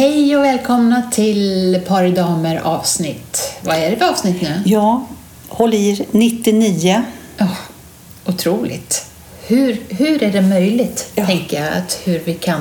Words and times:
Hej 0.00 0.36
och 0.36 0.44
välkomna 0.44 1.02
till 1.10 1.80
Par 1.86 2.08
damer 2.08 2.60
avsnitt. 2.64 3.58
Vad 3.62 3.76
är 3.76 3.90
det 3.90 3.96
för 3.96 4.08
avsnitt 4.08 4.42
nu? 4.42 4.62
Ja, 4.64 5.06
håll 5.48 5.74
i 5.74 5.90
er, 5.90 6.06
99. 6.10 7.02
Oh, 7.40 7.52
otroligt. 8.26 9.06
Hur, 9.46 9.82
hur 9.88 10.22
är 10.22 10.32
det 10.32 10.42
möjligt, 10.42 11.12
Ja. 11.14 11.26
tänker 11.26 11.64
jag, 11.64 11.76
att 11.76 12.00
hur 12.04 12.18
vi 12.24 12.34
kan 12.34 12.60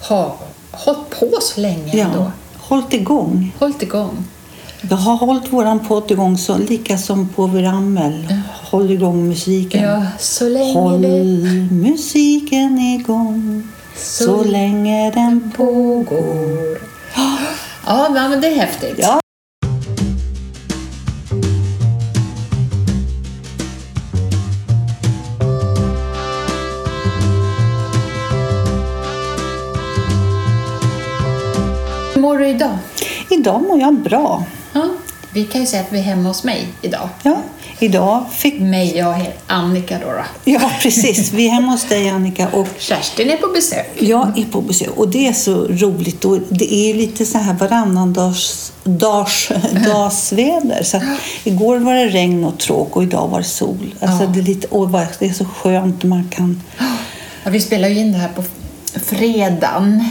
ha 0.00 0.38
hållit 0.70 1.10
på 1.10 1.28
så 1.40 1.60
länge 1.60 1.92
ändå? 2.02 2.18
Ja, 2.18 2.32
hållit 2.58 2.94
igång. 2.94 3.54
Hållit 3.58 3.82
igång. 3.82 4.24
Vi 4.82 4.94
har 4.94 5.16
hållit 5.16 5.52
våran 5.52 5.86
podd 5.86 6.10
igång 6.10 6.38
så 6.38 6.58
lika 6.58 6.98
som 6.98 7.28
på 7.28 7.46
Virammel. 7.46 8.34
Håll 8.70 8.90
igång 8.90 9.28
musiken. 9.28 9.82
Ja, 9.82 10.06
så 10.18 10.48
länge 10.48 10.72
Håll 10.72 11.02
det 11.02 11.24
musiken 11.70 12.78
igång 12.78 13.68
så, 13.98 14.44
länge 14.44 15.10
den 15.10 15.52
pågår. 15.56 16.78
Ja, 17.86 18.08
men 18.10 18.40
det 18.40 18.46
är 18.46 18.54
häftigt. 18.54 18.94
Ja. 18.98 19.20
Hur 32.14 32.20
mår 32.20 32.38
du 32.38 32.48
idag? 32.48 32.78
Idag 33.30 33.62
mår 33.62 33.80
jag 33.80 33.94
bra. 33.94 34.44
Ja, 34.72 34.88
vi 35.38 35.44
kan 35.44 35.60
ju 35.60 35.66
säga 35.66 35.82
att 35.82 35.92
vi 35.92 35.98
är 35.98 36.02
hemma 36.02 36.28
hos 36.28 36.44
mig 36.44 36.66
idag. 36.82 37.08
Ja, 37.22 37.42
idag 37.78 38.24
fick... 38.32 38.60
Mig, 38.60 38.96
jag 38.96 39.32
Annika 39.46 39.98
då. 39.98 40.06
då. 40.06 40.24
Ja, 40.44 40.70
precis. 40.82 41.32
Vi 41.32 41.46
är 41.46 41.50
hemma 41.50 41.72
hos 41.72 41.84
dig 41.84 42.08
Annika 42.08 42.48
och 42.48 42.68
Kerstin 42.78 43.30
är 43.30 43.36
på 43.36 43.46
besök. 43.46 43.90
Jag 43.98 44.38
är 44.38 44.44
på 44.44 44.60
besök 44.60 44.88
och 44.96 45.08
det 45.08 45.26
är 45.28 45.32
så 45.32 45.54
roligt 45.54 46.24
och 46.24 46.38
det 46.48 46.74
är 46.74 46.94
lite 46.94 47.26
så 47.26 47.38
här 47.38 47.54
varannan 47.54 48.12
dags, 48.12 48.72
dags, 48.84 49.48
dagsväder. 49.86 50.82
Så 50.82 51.00
igår 51.44 51.78
var 51.78 51.94
det 51.94 52.08
regn 52.08 52.44
och 52.44 52.58
tråk 52.58 52.96
och 52.96 53.02
idag 53.02 53.28
var 53.28 53.38
det 53.38 53.44
sol. 53.44 53.94
Alltså 54.00 54.24
Ja. 54.24 54.30
det, 54.30 54.40
är 54.40 54.42
lite, 54.42 54.66
och 54.66 54.90
det 55.18 55.26
är 55.26 55.32
så 55.32 55.44
skönt 55.44 56.04
man 56.04 56.28
kan... 56.28 56.62
Ja, 57.44 57.50
vi 57.50 57.60
spelar 57.60 57.88
ju 57.88 57.98
in 58.00 58.12
det 58.12 58.18
här 58.18 58.28
på 58.28 58.42
fredagen 59.00 60.04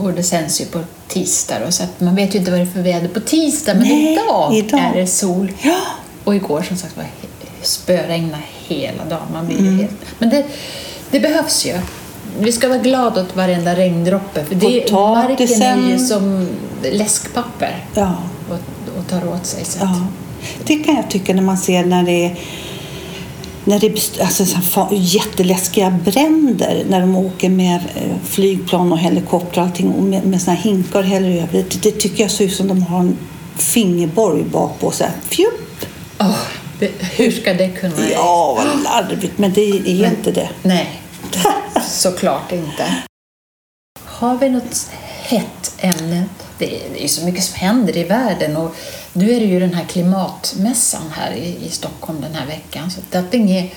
och 0.00 0.12
det 0.12 0.22
sänds 0.22 0.60
ju 0.60 0.64
på 0.64 0.80
tisdag 1.08 1.54
då, 1.66 1.72
så 1.72 1.82
att 1.82 2.00
man 2.00 2.14
vet 2.14 2.34
ju 2.34 2.38
inte 2.38 2.50
vad 2.50 2.60
det 2.60 2.64
är 2.64 2.70
för 2.70 2.82
väder 2.82 3.08
på 3.08 3.20
tisdag 3.20 3.74
men 3.74 3.82
Nej, 3.82 4.12
idag, 4.12 4.54
idag. 4.54 4.80
är 4.80 4.94
det 5.00 5.06
sol. 5.06 5.52
Ja, 5.62 5.80
Och 6.24 6.34
igår 6.34 6.62
som 6.62 6.76
sagt 6.76 6.96
var 6.96 7.06
spöregna 7.62 8.38
hela 8.68 9.04
dagen. 9.04 9.26
Man 9.32 9.46
blir 9.46 9.58
Mm. 9.58 9.78
helt... 9.78 9.92
Men 10.18 10.30
det, 10.30 10.44
det 11.10 11.20
behövs 11.20 11.66
ju. 11.66 11.78
Vi 12.38 12.52
ska 12.52 12.68
vara 12.68 12.78
glada 12.78 13.20
åt 13.22 13.36
varenda 13.36 13.76
regndroppe 13.76 14.44
för 14.44 14.54
det, 14.54 14.92
marken 14.92 15.62
är 15.62 15.88
ju 15.90 15.98
som 15.98 16.48
läskpapper 16.92 17.84
ja, 17.94 18.14
och, 18.48 18.98
och 18.98 19.06
tar 19.08 19.28
åt 19.28 19.46
sig. 19.46 19.64
Så 19.64 19.78
att, 19.84 19.90
ja. 19.90 20.06
Det 20.64 20.76
kan 20.76 20.96
jag 20.96 21.10
tycka 21.10 21.34
när 21.34 21.42
man 21.42 21.58
ser 21.58 21.84
när 21.84 22.02
det 22.02 22.24
är 22.26 22.38
när 23.64 23.80
det 23.80 24.20
alltså, 24.20 24.88
jätteläskiga 24.92 25.90
bränder 25.90 26.84
när 26.88 27.00
de 27.00 27.16
åker 27.16 27.48
med 27.48 27.80
eh, 27.94 28.16
flygplan 28.24 28.92
och 28.92 28.98
helikopter 28.98 29.60
och 29.60 29.66
allting 29.66 29.92
och 29.92 30.02
med, 30.02 30.26
med 30.26 30.42
såna 30.42 30.56
hinkar 30.56 31.02
häller 31.02 31.30
över. 31.30 31.52
Det, 31.52 31.82
det 31.82 31.90
tycker 31.90 32.22
jag 32.24 32.30
ser 32.30 32.44
ut 32.44 32.54
som 32.56 32.68
de 32.68 32.82
har 32.82 32.98
en 33.00 33.16
fingerborg 33.56 34.42
bak 34.44 34.80
på. 34.80 34.90
Så 34.90 35.04
här, 35.04 35.12
fjupp! 35.28 35.86
Det, 36.78 36.90
hur 37.16 37.30
ska 37.30 37.54
det 37.54 37.68
kunna... 37.68 38.10
Ja, 38.12 38.54
vad 38.56 38.82
larvigt, 38.82 39.38
men 39.38 39.52
det 39.52 39.60
är 39.60 40.00
Men- 40.02 40.10
inte 40.10 40.30
det. 40.30 40.48
Nej, 40.62 41.00
såklart 41.88 42.52
inte. 42.52 42.94
Har 44.04 44.38
vi 44.38 44.48
något 44.50 44.90
hett 45.22 45.74
ämne? 45.78 46.24
Det 46.58 46.86
är 46.98 47.02
ju 47.02 47.08
så 47.08 47.24
mycket 47.24 47.44
som 47.44 47.54
händer 47.54 47.96
i 47.96 48.04
världen 48.04 48.56
och 48.56 48.76
nu 49.12 49.32
är 49.32 49.40
det 49.40 49.46
ju 49.46 49.60
den 49.60 49.74
här 49.74 49.84
klimatmässan 49.84 51.02
här 51.12 51.32
i, 51.32 51.66
i 51.66 51.68
Stockholm 51.70 52.20
den 52.20 52.34
här 52.34 52.46
veckan. 52.46 52.90
Så 52.90 53.00
det 53.10 53.36
är 53.36 53.70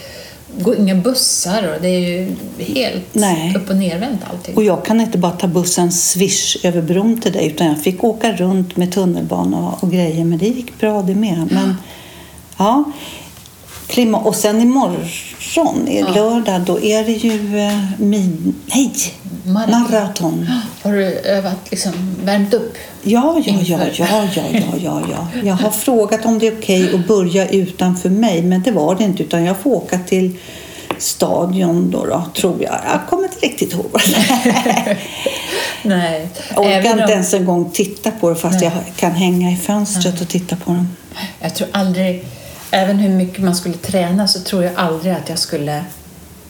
går 0.60 0.76
inga 0.76 0.96
bussar 0.96 1.74
och 1.74 1.82
det 1.82 1.88
är 1.88 2.00
ju 2.00 2.36
helt 2.60 3.16
Nej. 3.16 3.56
upp 3.56 3.70
och 3.70 3.76
nervänt 3.76 4.22
allting. 4.32 4.56
Och 4.56 4.64
jag 4.64 4.86
kan 4.86 5.02
inte 5.02 5.18
bara 5.18 5.32
ta 5.32 5.48
bussen 5.48 5.92
swish 5.92 6.66
över 6.66 6.82
bron 6.82 7.22
till 7.22 7.32
dig 7.32 7.48
utan 7.48 7.68
jag 7.68 7.82
fick 7.84 8.04
åka 8.04 8.32
runt 8.32 8.78
med 8.78 8.92
tunnelbana 8.92 9.58
och, 9.58 9.84
och 9.84 9.92
grejer. 9.92 10.26
Men 10.26 10.38
det 10.38 10.48
gick 10.48 10.80
bra 10.80 11.02
det 11.02 11.16
med. 11.16 11.48
Men, 11.52 11.76
ja. 12.58 12.84
Klima, 13.88 14.18
och 14.18 14.36
sen 14.36 14.62
imorgon, 14.62 15.88
i 15.88 16.00
Ja. 16.00 16.08
lördag, 16.16 16.62
då 16.62 16.80
är 16.82 17.04
det 17.04 17.12
ju 17.12 17.60
eh, 17.60 17.80
min, 17.98 18.56
nej, 18.66 18.92
Maraton. 19.46 19.82
maraton. 19.92 20.50
Har 20.84 20.94
du 20.94 21.06
övat, 21.20 21.56
liksom, 21.70 21.92
värmt 22.24 22.54
upp? 22.54 22.74
Ja, 23.04 23.42
ja, 23.46 23.54
ja, 23.66 23.78
ja, 23.98 24.08
ja, 24.34 24.44
ja, 24.52 24.62
ja, 24.84 25.02
ja. 25.12 25.28
Jag 25.44 25.54
har 25.54 25.72
frågat 25.72 26.26
om 26.26 26.40
det 26.40 26.48
är 26.48 26.58
okej 26.60 26.96
att 26.96 27.08
börja 27.08 27.48
utanför 27.50 28.10
mig, 28.10 28.42
men 28.42 28.62
det 28.64 28.72
var 28.72 28.96
det 28.96 29.04
inte. 29.04 29.24
Utan 29.24 29.44
jag 29.44 29.58
får 29.58 29.70
åka 29.72 30.00
till 30.00 30.36
stadion 30.98 31.92
då, 31.92 32.06
då 32.06 32.24
tror 32.36 32.64
jag. 32.64 32.74
Jag 32.92 33.00
kommer 33.10 33.24
inte 33.24 33.40
riktigt 33.46 33.74
ihåg. 33.74 33.86
Nej. 35.84 36.28
Jag 36.56 36.60
orkar 36.66 36.92
inte 36.92 37.04
om- 37.04 37.10
ens 37.10 37.34
en 37.34 37.46
gång 37.46 37.70
titta 37.74 38.12
på 38.12 38.30
det 38.30 38.36
fast 38.36 38.62
jag 38.62 38.72
kan 38.96 39.12
hänga 39.12 39.52
i 39.52 39.56
fönstret 39.56 40.22
och 40.22 40.28
titta 40.28 40.56
på 40.56 40.72
dem. 40.72 40.88
Jag 41.42 41.56
tror 41.56 41.68
aldrig, 41.72 42.26
även 42.72 43.00
hur 43.00 43.10
mycket 43.10 43.44
man 43.44 43.56
skulle 43.56 43.76
träna 43.76 44.28
så 44.28 44.40
tror 44.40 44.64
jag 44.64 44.74
aldrig 44.76 45.14
att 45.14 45.30
jag 45.30 45.40
skulle 45.40 45.86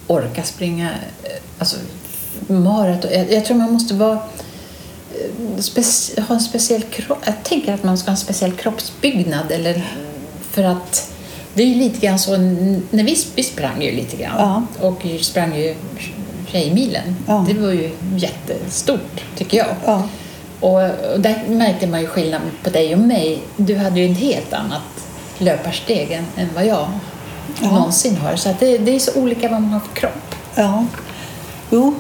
orka 0.07 0.44
springa 0.44 0.89
eh, 1.23 1.31
alltså, 1.59 1.78
maraton. 2.47 3.11
Jag, 3.13 3.31
jag 3.31 3.45
tror 3.45 3.57
man 3.57 3.73
måste 3.73 3.94
vara 3.94 4.19
eh, 5.13 6.23
ha 6.28 6.35
en 6.35 6.41
speciell 6.41 6.81
kropp. 6.81 7.19
Jag 7.25 7.44
tänker 7.44 7.73
att 7.73 7.83
man 7.83 7.97
ska 7.97 8.07
ha 8.07 8.13
en 8.13 8.17
speciell 8.17 8.51
kroppsbyggnad 8.51 9.51
eller 9.51 9.83
för 10.51 10.63
att 10.63 11.11
det 11.53 11.63
är 11.63 11.67
ju 11.67 11.75
lite 11.75 12.05
grann 12.05 12.19
så, 12.19 12.38
när 12.38 13.03
vi, 13.03 13.17
vi 13.35 13.44
sprang 13.44 13.81
ju 13.81 13.91
lite 13.91 14.17
grann 14.17 14.67
och 14.79 15.05
vi 15.05 15.23
sprang 15.23 15.55
ju 15.55 15.75
Tjejmilen. 16.51 17.16
Ja. 17.28 17.45
Det 17.47 17.59
var 17.59 17.72
ju 17.72 17.91
jättestort 18.17 19.23
tycker 19.38 19.57
jag. 19.57 19.75
Ja. 19.85 20.09
Och, 20.59 20.81
och 21.13 21.19
där 21.19 21.44
märkte 21.47 21.88
man 21.88 22.01
ju 22.01 22.07
skillnad 22.07 22.41
på 22.63 22.69
dig 22.69 22.94
och 22.94 22.99
mig. 22.99 23.39
Du 23.57 23.78
hade 23.78 23.99
ju 23.99 24.05
en 24.05 24.16
helt 24.16 24.53
annat 24.53 24.97
löparsteg 25.37 26.11
än, 26.11 26.25
än 26.37 26.49
vad 26.55 26.65
jag 26.65 26.87
Ja. 27.61 27.71
någonsin 27.71 28.17
har. 28.17 28.35
Så 28.35 28.53
det, 28.59 28.77
det 28.77 28.95
är 28.95 28.99
så 28.99 29.13
olika 29.13 29.49
vad 29.49 29.61
man 29.61 29.71
har 29.71 29.79
för 29.79 29.95
kropp. 29.95 30.35
Ja, 30.55 30.85
jo, 31.71 31.95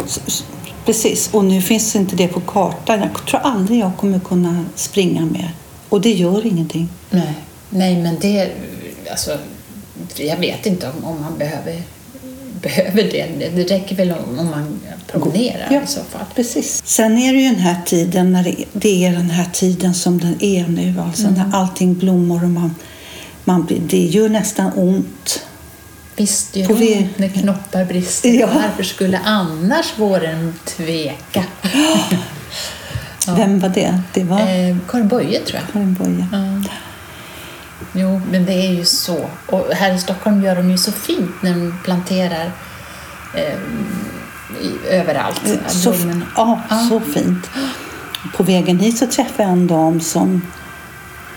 precis. 0.85 1.29
Och 1.33 1.45
nu 1.45 1.61
finns 1.61 1.95
inte 1.95 2.15
det 2.15 2.27
på 2.27 2.39
kartan. 2.39 2.99
Jag 2.99 3.25
tror 3.27 3.39
aldrig 3.41 3.79
jag 3.79 3.97
kommer 3.97 4.19
kunna 4.19 4.65
springa 4.75 5.25
mer. 5.25 5.51
Och 5.89 6.01
det 6.01 6.11
gör 6.13 6.45
ingenting. 6.45 6.89
Nej, 7.09 7.33
Nej 7.69 7.97
men 8.01 8.17
det... 8.21 8.51
Alltså, 9.11 9.37
jag 10.15 10.37
vet 10.37 10.65
inte 10.65 10.89
om, 10.89 11.05
om 11.05 11.21
man 11.21 11.37
behöver, 11.37 11.81
behöver 12.61 13.03
det. 13.03 13.49
Det 13.55 13.63
räcker 13.63 13.95
väl 13.95 14.11
om, 14.11 14.35
man 14.35 14.79
promenerar 15.07 15.67
Ja. 15.71 15.81
i 15.83 15.87
så 15.87 15.99
fall. 16.03 16.25
Precis. 16.35 16.81
Sen 16.85 17.17
är 17.17 17.33
det 17.33 17.39
ju 17.39 17.47
den 17.49 17.59
här 17.59 17.81
tiden 17.85 18.31
när 18.31 18.55
det, 18.73 19.05
är 19.05 19.11
den 19.11 19.29
här 19.29 19.49
tiden 19.53 19.93
som 19.93 20.19
den 20.19 20.43
är 20.43 20.67
nu. 20.67 20.95
Alltså 21.07 21.29
när 21.29 21.49
allting 21.53 21.93
blommar 21.95 22.43
och 22.43 22.49
man, 22.49 22.75
man 23.47 23.65
det 23.87 23.97
gör 23.97 24.29
nästan 24.29 24.71
ont. 24.75 25.45
Visst 26.15 26.55
gör 26.55 26.67
det 26.67 27.07
när 27.17 27.27
knoppar 27.29 27.85
brister. 27.85 28.29
Ja. 28.29 28.47
Varför 28.47 28.83
skulle 28.83 29.19
annars 29.25 29.93
våren 29.97 30.53
tveka? 30.65 31.43
Ja. 33.27 33.33
Vem 33.35 33.59
var 33.59 33.69
det? 33.69 34.01
Det 34.13 34.23
var 34.23 34.39
Eh, 34.39 34.77
Karin 34.89 35.07
Boye 35.07 35.39
tror 35.39 35.59
jag. 35.61 35.73
Karin 35.73 35.93
Boye. 35.93 36.27
Ja. 36.31 36.69
Jo, 37.93 38.21
men 38.31 38.45
det 38.45 38.53
är 38.53 38.71
ju 38.73 38.85
så. 38.85 39.29
Och 39.47 39.65
här 39.73 39.93
i 39.93 39.99
Stockholm 39.99 40.43
gör 40.43 40.55
de 40.55 40.71
ju 40.71 40.77
så 40.77 40.91
fint 40.91 41.31
när 41.41 41.51
de 41.53 41.73
planterar 41.83 42.51
eh, 43.35 43.53
i, 44.61 44.87
överallt. 44.89 45.41
Så, 45.67 45.93
ja, 46.35 46.61
Ja. 46.69 46.87
så 46.89 46.99
fint. 46.99 47.49
På 48.37 48.43
vägen 48.43 48.79
hit 48.79 48.97
så 48.97 49.07
träffade 49.07 49.43
jag 49.43 49.51
en 49.51 49.67
dam 49.67 50.01
som 50.01 50.41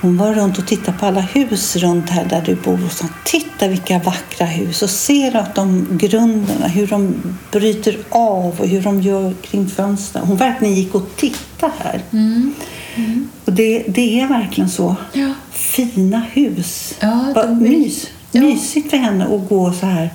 hon 0.00 0.16
var 0.16 0.34
runt 0.34 0.58
och 0.58 0.66
tittade 0.66 0.98
på 0.98 1.06
alla 1.06 1.20
hus 1.20 1.76
runt 1.76 2.10
här 2.10 2.24
där 2.24 2.42
du 2.46 2.54
bor 2.54 2.84
och 2.86 2.92
sa 2.92 3.06
titta 3.24 3.68
vilka 3.68 3.98
vackra 3.98 4.46
hus 4.46 4.82
och 4.82 4.90
ser 4.90 5.36
att 5.36 5.54
de 5.54 5.86
grunderna, 5.98 6.68
hur 6.68 6.86
de 6.86 7.14
bryter 7.52 7.98
av 8.08 8.60
och 8.60 8.66
hur 8.66 8.82
de 8.82 9.00
gör 9.00 9.34
kring 9.42 9.68
fönstren. 9.68 10.26
Hon 10.26 10.36
verkligen 10.36 10.74
gick 10.74 10.94
och 10.94 11.16
tittade 11.16 11.72
här. 11.78 12.02
Mm. 12.12 12.54
Och 13.44 13.52
det, 13.52 13.84
det 13.88 14.20
är 14.20 14.28
verkligen 14.28 14.70
så. 14.70 14.96
Ja. 15.12 15.32
Fina 15.50 16.20
hus. 16.32 16.94
Ja, 17.00 17.32
Vad 17.34 17.56
mys, 17.62 18.06
Ja. 18.32 18.40
Mysigt 18.40 18.90
för 18.90 18.96
henne 18.96 19.24
att 19.24 19.48
gå 19.48 19.72
så 19.72 19.86
här. 19.86 20.10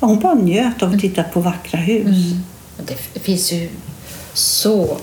Hon 0.00 0.20
bara 0.20 0.34
njöt 0.34 0.82
av 0.82 0.94
att 0.94 1.00
titta 1.00 1.22
på 1.22 1.40
vackra 1.40 1.80
hus. 1.80 2.06
Mm. 2.06 2.44
Det 3.12 3.20
finns 3.20 3.52
ju 3.52 3.68
så 4.32 4.98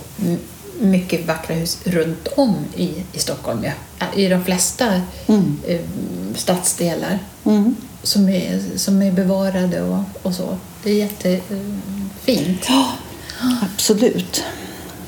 mycket 0.80 1.28
vackra 1.28 1.56
hus 1.56 1.78
runt 1.84 2.28
om 2.28 2.56
i, 2.76 2.90
i 3.14 3.20
Stockholm. 3.20 3.64
Ja. 3.64 3.72
I 4.16 4.28
de 4.30 4.44
flesta 4.44 5.02
Mm. 5.28 5.58
eh, 5.68 5.80
stadsdelar 6.36 7.20
Mm. 7.46 7.76
som 8.04 8.30
är, 8.30 8.62
som 8.78 9.02
är 9.02 9.12
bevarade 9.12 9.82
och, 9.82 10.04
och 10.24 10.34
så. 10.34 10.58
Det 10.84 10.90
är 10.92 10.96
jättefint. 10.96 12.66
Ja, 12.70 12.92
absolut. 13.74 14.44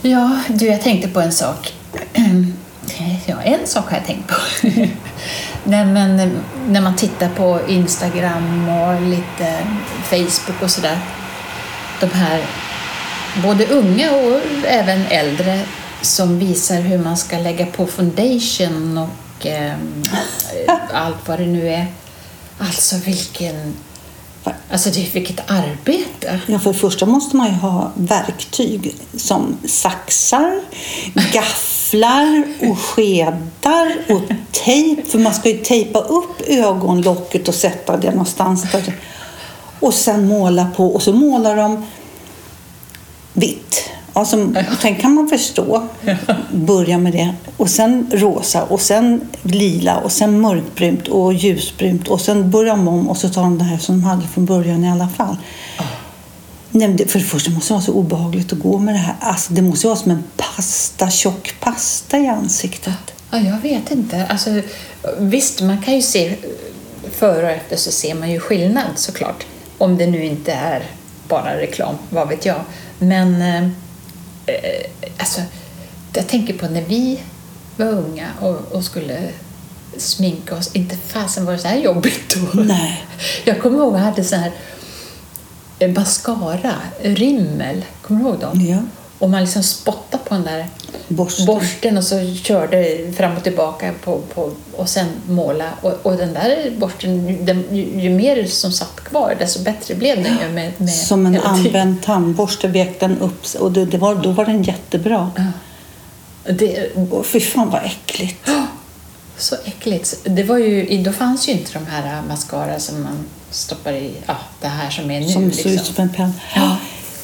Ja, 0.02 0.40
du, 0.48 0.66
jag 0.66 0.82
tänkte 0.82 1.08
på 1.10 1.22
en 1.22 1.32
sak. 1.32 1.74
Ja, 3.26 3.42
en 3.42 3.68
sak 3.68 3.90
har 3.90 3.98
jag 3.98 4.06
tänkt 4.06 4.28
på. 4.28 4.36
Nej, 5.64 5.86
men 5.86 6.20
eh, 6.20 6.30
när 6.70 6.82
man 6.82 6.96
tittar 6.96 7.30
på 7.30 7.60
Instagram 7.68 8.70
och 8.70 9.02
lite 9.02 9.58
Facebook 10.04 10.62
och 10.64 10.72
sådär. 10.72 11.00
De 12.00 12.06
här, 12.10 12.42
både 13.44 13.66
unga 13.68 14.12
och 14.12 14.42
även 14.68 15.06
äldre, 15.10 15.62
som 16.02 16.40
visar 16.40 16.82
hur 16.82 16.98
man 16.98 17.18
ska 17.18 17.38
lägga 17.38 17.66
på 17.66 17.88
foundation 17.88 18.98
och 18.98 19.46
eh, 19.46 19.74
allt 20.94 21.28
vad 21.28 21.40
det 21.40 21.46
nu 21.46 21.70
är. 21.70 21.88
Alltså 22.58 22.96
vilken... 22.96 23.74
Alltså 24.72 24.90
det, 24.90 25.14
vilket 25.14 25.52
arbete! 25.52 26.40
Ja, 26.46 26.60
för 26.60 26.74
det 26.74 26.80
första 26.80 27.06
måste 27.06 27.36
man 27.36 27.48
ju 27.48 27.54
ha 27.54 27.92
verktyg 27.96 28.96
som 29.18 29.58
saxar, 29.66 30.62
gafflar 31.34 32.44
och 32.62 32.80
skedar 32.80 33.98
och 34.10 34.22
tejp. 34.52 35.04
För 35.06 35.20
man 35.20 35.34
ska 35.34 35.50
ju 35.50 35.58
tejpa 35.58 36.00
upp 36.00 36.42
ögonlocket 36.48 37.48
och 37.48 37.56
sätta 37.56 37.98
det 37.98 38.12
någonstans. 38.12 38.72
Där. 38.72 38.98
Och 39.80 39.94
sen 39.94 40.28
måla 40.28 40.72
på. 40.76 40.88
Och 40.88 41.02
så 41.02 41.14
målar 41.14 41.56
de 41.56 41.86
vitt. 43.34 43.90
Alltså, 44.20 44.54
sen 44.82 44.96
kan 44.96 45.14
man 45.14 45.28
förstå. 45.28 45.88
Börja 46.52 46.98
med 46.98 47.14
det. 47.14 47.34
Och 47.58 47.70
sen 47.70 48.08
rosa 48.12 48.64
och 48.64 48.82
sen 48.82 49.22
lila 49.42 49.98
och 49.98 50.12
sen 50.12 50.42
mörkbrunt 50.42 51.08
och 51.08 51.34
ljusbrunt. 51.34 52.08
Och 52.08 52.22
sen 52.22 52.52
börjar 52.52 52.78
de 52.78 52.88
om 52.88 53.10
och 53.10 53.18
så 53.18 53.30
tar 53.30 53.42
de 53.42 53.58
det 53.58 53.64
här 53.64 53.78
som 53.78 53.96
de 53.96 54.04
hade 54.04 54.28
från 54.28 54.46
början 54.46 54.84
i 54.84 54.92
alla 54.92 55.10
fall. 55.10 55.38
Nej, 56.72 56.88
men 56.88 56.98
det, 56.98 57.08
för 57.12 57.20
det 57.20 57.26
första 57.26 57.52
måste 57.52 57.70
det 57.70 57.74
vara 57.74 57.84
så 57.84 57.94
obehagligt 57.94 58.54
att 58.54 58.60
gå 58.60 58.78
med 58.80 58.94
det 58.94 59.00
här. 59.00 59.16
Alltså, 59.20 59.54
det 59.54 59.62
måste 59.62 59.88
vara 59.88 59.98
som 59.98 60.12
en 60.12 60.24
pasta, 60.38 61.10
tjock 61.10 61.56
pasta 61.60 62.18
i 62.18 62.28
ansiktet. 62.28 63.14
Ja, 63.32 63.40
jag 63.40 63.60
vet 63.60 63.92
inte. 63.92 64.26
Alltså, 64.26 64.62
visst, 65.18 65.62
man 65.62 65.82
kan 65.82 65.96
ju 65.96 66.02
se 66.02 66.36
före 67.12 67.44
och 67.44 67.52
efter 67.52 67.76
så 67.76 67.92
ser 67.92 68.16
man 68.16 68.32
ju 68.32 68.40
skillnad 68.40 68.90
såklart. 68.96 69.46
Om 69.78 69.98
det 69.98 70.08
nu 70.08 70.26
inte 70.26 70.52
är 70.54 70.84
bara 71.28 71.58
reklam, 71.58 71.96
vad 72.10 72.30
vet 72.30 72.46
jag. 72.46 72.62
Men 73.00 73.42
eh, 73.42 73.70
alltså, 75.18 75.42
jag 76.14 76.28
tänker 76.28 76.54
på 76.54 76.68
när 76.68 76.82
vi 76.82 77.20
var 77.78 77.86
unga 77.86 78.28
och, 78.40 78.72
och 78.72 78.84
skulle 78.84 79.30
sminka 79.98 80.56
oss. 80.56 80.76
Inte 80.76 80.98
fasen 80.98 81.46
var 81.46 81.54
det 81.54 81.60
så 81.60 81.68
här 81.68 81.78
jobbigt 81.78 82.36
då. 82.36 82.62
Nej. 82.62 83.04
Jag 83.46 83.62
kommer 83.62 83.78
ihåg 83.78 83.94
att 83.94 84.00
jag 84.00 84.06
hade 84.06 84.24
så 84.24 84.36
här 84.36 84.52
eh, 85.80 85.92
mascara, 85.92 86.76
rimmel. 87.02 87.86
Kommer 88.02 88.24
du 88.24 88.30
ihåg 88.30 88.40
dem? 88.40 88.62
Ja. 88.62 88.80
Och 89.20 89.30
man 89.30 89.42
liksom 89.42 89.64
spottade 89.64 90.24
på 90.24 90.34
den 90.34 90.44
där 90.44 90.68
Borsten. 91.08 91.46
borsten 91.46 91.98
och 91.98 92.04
så 92.04 92.36
körde 92.44 93.12
fram 93.18 93.38
och 93.38 93.44
tillbaka 93.44 93.94
på, 94.04 94.22
på, 94.34 94.52
och 94.76 94.90
sen 94.90 95.08
måla. 95.28 95.70
Och, 95.82 96.06
och 96.06 96.18
den 96.18 96.34
där 96.34 96.72
borsten, 96.78 97.46
den, 97.46 97.64
ju, 97.72 98.02
ju 98.02 98.10
mer 98.10 98.46
som 98.46 98.72
satt 98.72 98.96
kvar 99.04 99.36
desto 99.40 99.64
bättre 99.64 99.96
blev 99.96 100.24
den 100.24 100.38
ju. 100.42 100.54
Med, 100.54 100.72
med 100.78 100.90
Som 100.90 101.26
en 101.26 101.42
använd 101.42 102.04
tandborste 102.04 102.68
vek 102.68 103.00
den 103.00 103.20
upp 103.20 103.46
och 103.60 103.72
det, 103.72 103.86
det 103.86 103.98
var, 103.98 104.16
då 104.16 104.32
var 104.32 104.46
den 104.46 104.64
jättebra. 104.64 105.32
Det, 106.50 106.96
Och 106.96 107.26
fy 107.26 107.40
fan 107.40 107.70
vad 107.70 107.86
äckligt. 107.86 108.50
så 109.38 109.56
äckligt. 109.66 110.16
Det 110.24 110.44
var 110.44 110.58
ju, 110.58 111.04
då 111.04 111.12
fanns 111.12 111.48
ju 111.48 111.52
inte 111.52 111.74
de 111.74 111.86
här 111.86 112.22
mascara 112.28 112.80
som 112.80 113.04
man 113.04 113.26
stoppar 113.52 113.94
i, 113.94 114.12
ja, 114.26 114.38
det 114.62 114.68
här 114.68 114.90
som 114.90 115.12
är 115.12 115.20
nu. 115.20 115.30
Som 115.30 115.52
ser 115.52 115.60
ut 115.60 115.66
liksom. 115.66 115.96
som 115.96 116.04
en 116.04 116.10
penna. 116.10 116.34
Ja. 116.56 116.78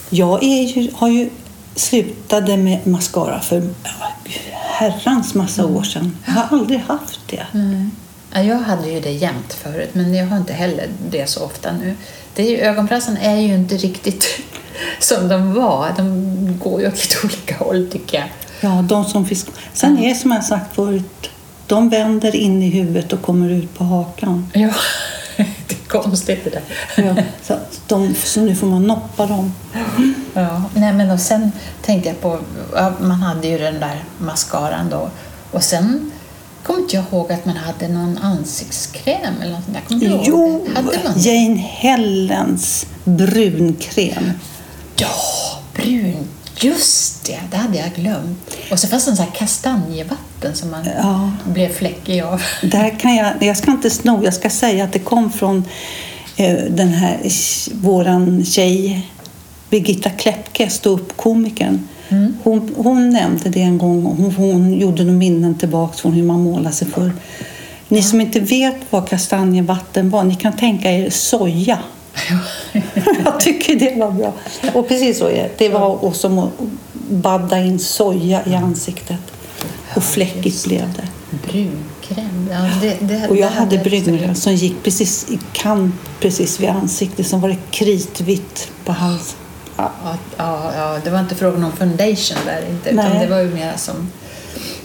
Jag 0.09 0.43
är 0.43 0.63
ju, 0.63 0.91
har 0.93 1.07
ju 1.07 1.29
slutade 1.75 2.57
med 2.57 2.87
mascara 2.87 3.39
för 3.41 3.69
herrans 4.53 5.33
massa 5.33 5.61
Mm. 5.61 5.75
år 5.75 5.83
sedan. 5.83 6.17
Jag 6.25 6.33
har 6.33 6.57
aldrig 6.59 6.79
haft 6.79 7.19
det. 7.27 7.45
Ja, 8.33 8.41
jag 8.41 8.59
hade 8.59 8.89
ju 8.89 8.99
det 8.99 9.11
jämt 9.11 9.53
förut, 9.53 9.89
men 9.93 10.13
jag 10.13 10.27
har 10.27 10.37
inte 10.37 10.53
heller 10.53 10.87
det 11.09 11.29
så 11.29 11.43
ofta 11.45 11.71
nu. 11.71 11.95
Det 12.35 12.43
är 12.43 12.49
ju, 12.49 12.57
ögonbrassan 12.57 13.17
är 13.17 13.35
ju 13.37 13.53
inte 13.55 13.77
riktigt 13.77 14.27
som 14.99 15.27
de 15.27 15.53
var. 15.53 15.93
De 15.97 16.59
går 16.63 16.81
ju 16.81 16.87
åt 16.87 17.17
olika 17.23 17.55
håll 17.57 17.87
tycker 17.91 18.17
jag. 18.17 18.27
Ja, 18.61 18.81
de 18.89 19.05
som 19.05 19.25
fisk... 19.25 19.47
Sen 19.73 19.97
är 19.97 20.09
det 20.09 20.15
som 20.15 20.31
jag 20.31 20.43
sagt 20.45 20.75
förut, 20.75 21.29
de 21.67 21.89
vänder 21.89 22.35
in 22.35 22.63
i 22.63 22.69
huvudet 22.69 23.13
och 23.13 23.21
kommer 23.21 23.49
ut 23.49 23.77
på 23.77 23.83
hakan. 23.83 24.49
Ja, 24.53 24.69
det 25.67 25.75
är 25.75 25.87
konstigt 25.87 26.43
det 26.43 26.49
där. 26.49 26.63
Ja, 26.95 27.23
så, 27.43 27.53
att 27.53 27.81
de, 27.87 28.15
så 28.15 28.41
nu 28.41 28.55
får 28.55 28.67
man 28.67 28.83
noppa 28.83 29.25
dem. 29.25 29.53
Ja, 30.33 30.63
nej 30.73 30.93
men 30.93 31.11
och 31.11 31.19
sen 31.19 31.51
tänkte 31.81 32.09
jag 32.09 32.21
på, 32.21 32.39
ja, 32.75 32.93
man 32.99 33.21
hade 33.21 33.47
ju 33.47 33.57
den 33.57 33.79
där 33.79 34.03
mascaran 34.17 34.89
då 34.89 35.09
och 35.51 35.63
sen 35.63 36.11
kommer 36.63 36.79
inte 36.79 36.95
jag 36.95 37.05
ihåg 37.11 37.31
att 37.31 37.45
man 37.45 37.57
hade 37.57 37.87
någon 37.87 38.17
ansiktskräm 38.17 39.41
eller 39.41 39.51
något 39.51 39.63
sånt 39.65 39.77
där. 39.77 39.83
Kommer 39.87 40.17
du 40.17 40.23
Jo? 40.23 40.67
Hade 40.75 40.99
man? 41.03 41.13
Jane 41.17 41.55
Hellens 41.55 42.85
brunkräm. 43.03 44.31
Ja, 44.95 45.15
brun. 45.73 46.27
Just 46.59 47.25
det, 47.25 47.39
det 47.51 47.57
hade 47.57 47.77
jag 47.77 47.93
glömt. 47.93 48.57
Och 48.71 48.79
så 48.79 48.87
fanns 48.87 49.05
det 49.05 49.11
en 49.11 49.17
sån 49.17 49.25
här 49.25 49.33
kastanjevatten 49.33 50.24
som 50.53 50.71
man 50.71 50.85
Ja. 50.97 51.31
blev 51.45 51.69
fläckig 51.69 52.21
av. 52.21 52.41
Där 52.61 52.99
kan 52.99 53.15
jag, 53.15 53.33
jag 53.39 53.57
ska 53.57 53.71
inte 53.71 53.89
sno, 53.89 54.23
jag 54.23 54.33
ska 54.33 54.49
säga 54.49 54.83
att 54.83 54.93
det 54.93 54.99
kom 54.99 55.31
från 55.31 55.63
eh, 56.37 56.55
den 56.69 56.87
här 56.89 57.17
våran 57.73 58.45
tjej 58.45 59.07
Birgitta 59.69 60.09
Kläppke, 60.09 60.69
ståuppkomikern. 60.69 61.87
Hon, 62.43 62.73
hon 62.77 63.09
nämnde 63.09 63.49
det 63.49 63.61
en 63.61 63.77
gång 63.77 64.05
och 64.05 64.15
hon, 64.15 64.31
hon 64.35 64.73
gjorde 64.73 65.03
några 65.03 65.17
minnen 65.17 65.55
tillbaka 65.55 65.93
från 65.93 66.13
hur 66.13 66.23
man 66.23 66.43
målar 66.43 66.71
sig 66.71 66.87
för. 66.87 67.11
Ni 67.87 68.03
som 68.03 68.21
inte 68.21 68.39
vet 68.39 68.75
vad 68.89 69.09
kastanjevatten 69.09 70.09
var, 70.09 70.23
ni 70.23 70.35
kan 70.35 70.53
tänka 70.53 70.91
er 70.91 71.09
soja. 71.09 71.79
jag 73.25 73.39
tycker 73.39 73.75
det 73.75 73.99
var 73.99 74.11
bra. 74.11 74.33
Och 74.73 74.87
precis 74.87 75.17
så 75.19 75.27
är 75.27 75.43
det. 75.43 75.49
Det 75.57 75.69
var 75.69 76.11
som 76.11 76.39
att 76.39 76.51
badda 77.09 77.59
in 77.59 77.79
soja 77.79 78.41
i 78.45 78.55
ansiktet. 78.55 79.19
Och 79.95 80.03
fläckigt 80.03 80.65
blev 80.65 80.93
det. 80.93 81.07
Brunkräm. 81.47 82.49
Ja, 82.51 82.69
det, 82.81 82.97
det, 83.01 83.27
Och 83.27 83.37
jag 83.37 83.49
hade 83.49 83.75
jag 83.75 83.83
brynjor 83.83 84.33
som 84.33 84.53
gick 84.53 84.83
precis 84.83 85.31
i 85.31 85.39
kant 85.53 85.95
precis 86.19 86.59
vid 86.59 86.69
ansiktet. 86.69 87.27
Som 87.27 87.41
var 87.41 87.49
det 87.49 87.57
kritvitt 87.71 88.71
på 88.85 88.91
halsen. 88.91 89.39
Ja, 89.77 89.91
ja, 90.37 90.71
ja, 90.75 90.99
det 91.03 91.09
var 91.09 91.19
inte 91.19 91.35
frågan 91.35 91.63
om 91.63 91.71
foundation 91.71 92.37
där 92.45 92.69
inte, 92.69 92.89
utan 92.89 93.09
Nej. 93.09 93.19
det 93.19 93.27
var 93.27 93.39
ju 93.39 93.49
mer 93.49 93.73
som... 93.77 94.11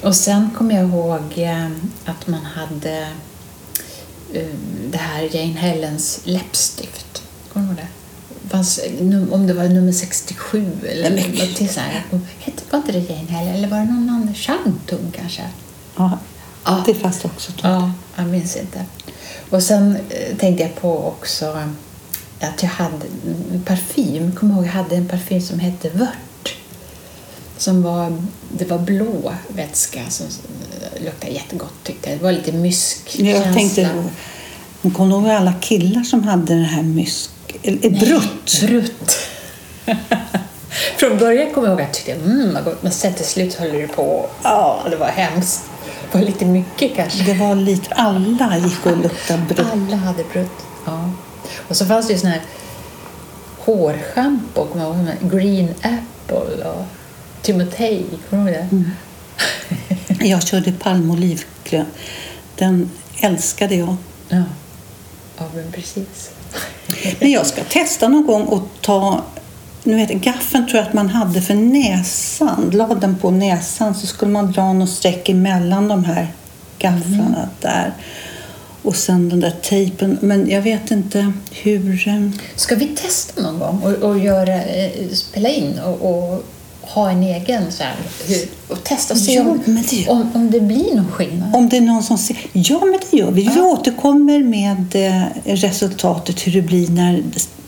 Och 0.02 0.16
sen 0.16 0.50
kommer 0.58 0.74
jag 0.74 0.88
ihåg 0.88 1.22
eh, 1.36 1.66
att 2.04 2.26
man 2.26 2.44
hade 2.44 3.08
eh, 4.32 4.46
det 4.90 4.98
här 4.98 5.36
Jane 5.36 5.60
Hellens 5.60 6.20
läppstift. 6.24 7.22
Kommer 7.52 7.66
du 7.66 7.72
ihåg 7.72 7.76
det? 7.76 7.99
Fanns, 8.50 8.80
om 9.30 9.46
det 9.46 9.54
var 9.54 9.64
nummer 9.68 9.92
67 9.92 10.66
eller 10.88 11.10
Nej, 11.10 11.28
något 11.38 11.56
till 11.56 11.68
så 11.68 11.80
här. 11.80 12.04
Och 12.10 12.18
Hette, 12.38 12.62
var 12.70 12.78
inte 12.78 12.92
det 12.92 12.98
Jane 12.98 13.28
Hellen 13.30 13.54
eller 13.54 13.68
var 13.68 13.78
det 13.78 13.84
någon 13.84 14.10
annan? 14.10 14.34
Shantung 14.34 15.12
kanske? 15.16 15.42
Ja, 15.96 16.18
Ja. 16.64 16.82
det 16.86 16.94
fanns 16.94 17.20
det 17.20 17.28
också. 17.28 17.52
Ja, 17.62 17.92
jag 18.16 18.26
minns 18.26 18.56
inte. 18.56 18.84
Och 19.50 19.62
sen 19.62 19.96
eh, 20.10 20.36
tänkte 20.36 20.62
jag 20.62 20.76
på 20.76 21.06
också 21.06 21.44
eh, 21.46 22.48
att 22.48 22.62
jag 22.62 22.70
hade 22.70 23.06
en 23.52 23.62
parfym. 23.62 24.32
Kommer 24.32 24.54
ihåg 24.54 24.66
jag 24.66 24.70
hade 24.72 24.96
en 24.96 25.08
parfym 25.08 25.40
som 25.40 25.58
hette 25.58 25.90
Vört. 25.90 26.56
Som 27.56 27.82
var, 27.82 28.22
det 28.52 28.64
var 28.64 28.78
blå 28.78 29.34
vätska 29.48 30.00
som 30.08 30.26
eh, 30.26 31.04
luktade 31.04 31.32
jättegott 31.32 31.74
tyckte 31.82 32.10
jag. 32.10 32.18
Det 32.18 32.22
var 32.24 32.32
lite 32.32 32.52
myskkänsla. 32.52 33.30
Jag 33.30 33.54
tänkte, 33.54 34.04
kommer 34.94 35.16
ihåg 35.16 35.28
alla 35.28 35.52
killar 35.52 36.02
som 36.02 36.22
hade 36.22 36.54
den 36.54 36.64
här 36.64 36.82
mysk... 36.82 37.30
Brutt. 37.90 38.60
Brutt. 38.62 39.18
Från 40.98 41.18
början 41.18 41.54
kommer 41.54 41.68
jag 41.68 41.72
ihåg 41.72 41.80
att 41.80 41.86
jag 41.86 41.94
tyckte 41.94 42.12
mm, 42.12 42.54
vad 42.54 42.64
gott. 42.64 42.82
Men 42.82 42.92
sen 42.92 43.14
till 43.14 43.24
slut 43.24 43.54
höll 43.54 43.72
det 43.72 43.88
på. 43.88 44.28
Ja, 44.42 44.86
det 44.90 44.96
var 44.96 45.06
hemskt. 45.06 45.64
Det 46.12 46.18
var 46.18 46.26
lite 46.26 46.44
mycket 46.44 46.96
kanske. 46.96 47.22
Det 47.24 47.34
var 47.34 47.54
lite, 47.54 47.94
alla 47.94 48.58
gick 48.58 48.86
och 48.86 48.96
luktade 48.96 49.42
brutt. 49.48 49.66
Alla 49.72 49.96
hade 49.96 50.24
brutt. 50.32 50.66
Ja. 50.86 51.10
Och 51.68 51.76
så 51.76 51.86
fanns 51.86 52.06
det 52.06 52.12
ju 52.12 52.18
sån 52.18 52.30
här 52.30 52.42
hårschampo, 53.58 54.66
kommer 54.66 54.84
jag 54.84 54.96
ihåg, 54.96 55.32
Green 55.32 55.74
Apple 55.82 56.64
och 56.64 56.84
Timotej, 57.42 58.04
kommer 58.30 58.44
du 58.44 58.50
ihåg 58.50 58.84
det? 60.18 60.26
Jag 60.26 60.42
körde 60.42 60.72
palmolivgrön. 60.72 61.86
Den 62.56 62.90
älskade 63.20 63.74
jag. 63.74 63.96
Ja. 64.28 64.42
ja, 65.38 65.44
men 65.54 65.72
precis. 65.72 66.30
Men 67.18 67.30
jag 67.30 67.46
ska 67.46 67.64
testa 67.64 68.08
någon 68.08 68.26
gång 68.26 68.42
och 68.42 68.62
ta... 68.80 69.22
Nu 69.84 69.96
vet, 69.96 70.10
gaffeln 70.10 70.66
tror 70.66 70.78
jag 70.78 70.88
att 70.88 70.94
man 70.94 71.08
hade 71.08 71.42
för 71.42 71.54
näsan. 71.54 72.70
La 72.72 72.94
den 72.94 73.16
på 73.16 73.30
näsan 73.30 73.94
så 73.94 74.06
skulle 74.06 74.32
man 74.32 74.52
dra 74.52 74.72
något 74.72 74.90
streck 74.90 75.28
emellan 75.28 75.88
de 75.88 76.04
här 76.04 76.28
gafflarna 76.78 77.48
där. 77.60 77.92
Och 78.82 78.96
sen 78.96 79.28
den 79.28 79.40
där 79.40 79.50
tejpen. 79.62 80.18
Men 80.20 80.50
jag 80.50 80.62
vet 80.62 80.90
inte 80.90 81.32
hur... 81.50 82.08
eh, 82.08 82.30
Ska 82.56 82.74
vi 82.74 82.86
testa 82.88 83.42
någon 83.42 83.58
gång 83.58 83.80
och, 83.82 83.92
och 84.10 84.18
göra, 84.18 84.62
eh, 84.62 85.08
spela 85.12 85.48
in 85.48 85.78
och, 85.78 86.10
och 86.10 86.44
ha 86.94 87.10
en 87.10 87.22
egen 87.22 87.72
så 87.72 87.82
här, 87.82 87.94
och 88.68 88.84
testa 88.84 89.14
och 89.14 89.20
se 89.20 89.32
Ja, 89.34 89.42
om, 89.42 89.60
det- 89.90 90.08
om, 90.08 90.30
om 90.34 90.50
det 90.50 90.60
blir 90.60 90.94
någon 90.96 91.10
skillnad. 91.12 91.54
Om 91.56 91.68
det 91.68 91.76
är 91.76 91.80
någon 91.80 92.02
som 92.02 92.18
ser... 92.18 92.36
Ja, 92.52 92.80
men 92.84 92.98
det 93.10 93.16
gör 93.16 93.30
vi. 93.30 93.48
Vi 93.54 93.60
återkommer 93.60 94.38
med 94.42 94.94
eh, 94.94 95.22
resultatet 95.44 96.46
hur 96.46 96.52
det 96.52 96.62
blir 96.62 96.88
när 96.88 97.22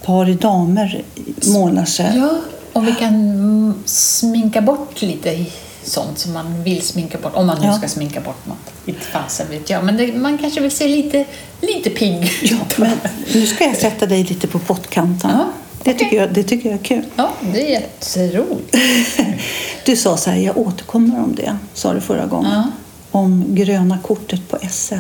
par 0.05 0.29
i 0.29 0.35
damer 0.35 1.02
målar 1.47 1.85
sig. 1.85 2.12
Ja, 2.17 2.31
om 2.73 2.85
vi 2.87 2.93
kan 2.93 3.83
sminka 3.85 4.61
bort 4.61 5.02
lite 5.02 5.45
sånt 5.85 6.19
som 6.19 6.33
man 6.33 6.62
vill 6.62 6.83
sminka 6.83 7.19
bort. 7.19 7.35
Om 7.35 7.47
man 7.47 7.61
nu 7.61 7.67
Ja. 7.67 7.73
ska 7.79 7.88
sminka 7.88 8.21
bort 8.21 8.47
något. 8.47 8.57
Inte 8.87 9.00
fasen 9.00 9.47
vet 9.50 9.71
jag. 9.71 9.85
Men 9.85 9.97
det, 9.97 10.12
man 10.12 10.38
kanske 10.38 10.61
vill 10.61 10.71
se 10.71 10.88
lite, 10.88 11.25
lite 11.61 11.91
pigg 11.91 12.31
Ja, 12.43 12.57
men 12.76 12.91
nu 13.35 13.47
ska 13.47 13.64
jag 13.64 13.76
sätta 13.76 14.07
dig 14.07 14.25
lite 14.25 14.47
på 14.47 14.59
pottkanten. 14.59 15.31
Ja, 15.31 15.45
det, 15.85 15.95
tycker 15.95 16.17
jag, 16.17 16.33
det 16.35 16.43
tycker 16.43 16.71
jag 16.71 16.79
är 16.79 16.85
kul. 16.85 17.05
Ja, 17.17 17.33
det 17.53 17.67
är 17.67 17.71
jätteroligt. 17.71 18.77
Du 19.85 19.97
sa 19.97 20.17
så 20.17 20.31
här, 20.31 20.37
jag 20.39 20.57
återkommer 20.59 21.19
om 21.23 21.35
det, 21.35 21.57
sa 21.75 21.93
du 21.93 22.01
förra 22.01 22.27
gången. 22.27 22.53
Ja. 22.53 22.65
Om 23.11 23.45
gröna 23.49 23.99
kortet 24.03 24.49
på 24.49 24.59
SL. 24.71 24.95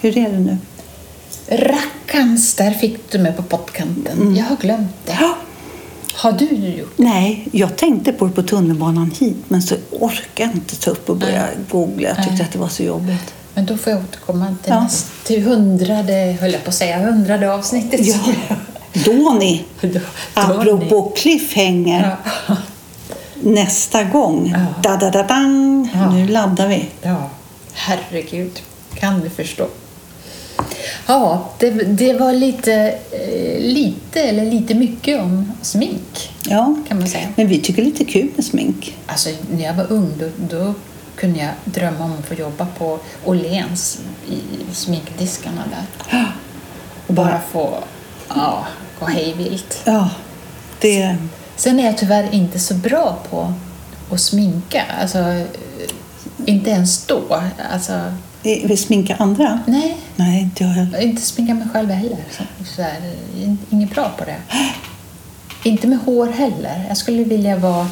Hur 0.00 0.18
är 0.18 0.30
det 0.32 0.38
nu? 0.38 0.58
Rackarns, 1.48 2.54
där 2.54 2.70
fick 2.70 3.12
du 3.12 3.18
mig 3.18 3.32
på 3.32 3.42
pottkanten. 3.42 4.36
Jag 4.36 4.44
har 4.44 4.56
glömt 4.56 5.06
det. 5.06 5.16
Ja. 5.20 5.36
Har 6.14 6.32
du 6.32 6.46
gjort 6.46 6.92
Nej, 6.96 7.48
jag 7.52 7.76
tänkte 7.76 8.12
på 8.12 8.26
det 8.26 8.32
på 8.32 8.42
tunnelbanan 8.42 9.10
hit, 9.20 9.36
men 9.48 9.62
så 9.62 9.74
orkade 9.90 10.22
jag 10.34 10.50
inte 10.52 10.76
ta 10.76 10.90
upp 10.90 11.10
och 11.10 11.16
börja 11.16 11.46
googla. 11.70 12.08
Jag 12.08 12.16
tyckte 12.16 12.32
Nej. 12.32 12.42
att 12.42 12.52
det 12.52 12.58
var 12.58 12.68
så 12.68 12.82
jobbigt. 12.82 13.34
Men 13.54 13.66
då 13.66 13.76
får 13.76 13.92
jag 13.92 14.02
återkomma 14.02 14.46
till, 14.62 14.72
Ja. 14.72 14.82
näst, 14.82 15.06
till 15.24 15.42
hundrade, 15.42 16.36
höll 16.40 16.52
jag 16.52 16.64
på 16.64 16.68
att 16.68 16.74
säga, 16.74 16.98
hundrade 16.98 17.54
avsnittet. 17.54 18.00
Ja, 18.06 18.16
då 18.92 19.36
ni. 19.40 19.64
Då- 19.80 20.00
Apropå 20.34 21.12
cliffhanger. 21.16 22.16
Ja. 22.48 22.56
Nästa 23.44 24.04
gång. 24.04 24.50
Ja. 24.54 24.66
Da, 24.82 24.96
da, 24.96 25.10
da, 25.10 25.22
dang. 25.22 25.90
Ja. 25.94 26.10
Nu 26.12 26.28
laddar 26.28 26.68
vi. 26.68 26.86
Ja, 27.02 27.30
herregud. 27.72 28.62
Kan 28.94 29.20
du 29.20 29.30
förstå? 29.30 29.66
Ja, 31.06 31.48
det, 31.58 31.70
det 31.70 32.12
var 32.12 32.32
lite, 32.32 32.72
eh, 33.10 33.60
lite 33.60 34.20
eller 34.22 34.44
lite 34.44 34.74
mycket 34.74 35.20
om 35.20 35.52
smink 35.62 36.30
Ja. 36.48 36.74
kan 36.88 36.98
man 36.98 37.08
säga. 37.08 37.28
Men 37.36 37.48
vi 37.48 37.60
tycker 37.60 37.82
lite 37.82 38.04
kul 38.04 38.28
med 38.36 38.44
smink. 38.44 38.96
Alltså, 39.06 39.30
när 39.50 39.64
jag 39.64 39.74
var 39.74 39.92
ung 39.92 40.10
då, 40.20 40.28
då 40.56 40.74
kunde 41.16 41.38
jag 41.40 41.50
drömma 41.64 42.04
om 42.04 42.12
att 42.18 42.26
få 42.26 42.34
jobba 42.34 42.66
på 42.78 42.98
Åhléns 43.24 44.00
i 44.28 44.38
sminkdiskarna 44.74 45.62
där. 45.70 46.26
Och 47.06 47.14
bara 47.14 47.40
få 47.52 47.74
ja, 48.28 48.66
gå 49.00 49.06
hej 49.06 49.34
vilt. 49.38 49.80
Ja, 49.84 50.10
det... 50.80 51.16
Sen 51.56 51.80
är 51.80 51.84
jag 51.86 51.98
tyvärr 51.98 52.34
inte 52.34 52.58
så 52.58 52.74
bra 52.74 53.18
på 53.30 53.52
att 54.10 54.20
sminka. 54.20 54.82
Alltså, 55.00 55.44
inte 56.46 56.70
ens 56.70 57.06
då. 57.06 57.42
Alltså, 57.72 58.12
Vi 58.42 58.76
sminkar 58.76 59.16
andra? 59.18 59.60
nej, 59.66 59.96
Nej, 60.16 60.42
inte 60.42 60.64
jag 60.64 60.70
heller. 60.70 61.00
inte 61.00 61.22
sminka 61.22 61.54
mig 61.54 61.66
själv 61.72 61.90
heller. 61.90 62.18
Så, 62.64 62.82
där, 62.82 62.92
inget 63.70 63.90
bra 63.94 64.10
på 64.18 64.24
det. 64.24 64.36
Inte 65.64 65.86
med 65.86 65.98
hår 65.98 66.26
heller. 66.26 66.84
Jag 66.88 66.96
skulle 66.96 67.24
vilja 67.24 67.56
vara... 67.56 67.88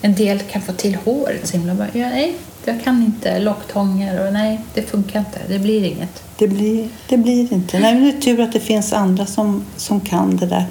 En 0.00 0.14
del 0.14 0.38
kan 0.38 0.62
få 0.62 0.72
till 0.72 0.94
håret 1.04 1.48
så 1.48 1.56
himla 1.56 1.74
bra. 1.74 1.86
Ja, 1.92 2.08
nej, 2.08 2.34
jag 2.68 2.84
kan 2.84 3.02
inte 3.02 3.38
locktånger 3.38 4.26
och 4.26 4.32
nej, 4.32 4.60
det 4.74 4.82
funkar 4.82 5.18
inte. 5.18 5.38
Det 5.48 5.58
blir 5.58 5.84
inget. 5.84 6.22
Det 6.38 6.48
blir, 6.48 6.88
det 7.08 7.16
blir 7.16 7.52
inte. 7.52 7.78
Nej, 7.78 7.94
men 7.94 8.04
det 8.04 8.10
är 8.10 8.20
tur 8.20 8.40
att 8.40 8.52
det 8.52 8.60
finns 8.60 8.92
andra 8.92 9.26
som, 9.26 9.64
som 9.76 10.00
kan 10.00 10.36
det 10.36 10.46
där. 10.46 10.64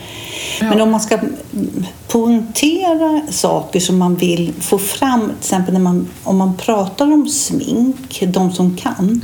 Ja. 0.60 0.70
Men 0.70 0.82
om 0.82 0.92
man 0.92 1.00
ska 1.00 1.16
mm, 1.18 1.86
poängtera 2.08 3.22
saker 3.30 3.80
som 3.80 3.98
man 3.98 4.16
vill 4.16 4.54
få 4.60 4.78
fram, 4.78 5.22
till 5.22 5.36
exempel 5.40 5.74
när 5.74 5.82
man, 5.82 6.08
om 6.24 6.38
man 6.38 6.58
pratar 6.58 7.14
om 7.14 7.30
smink, 7.30 8.24
de 8.28 8.52
som 8.52 8.78
kan, 8.78 9.22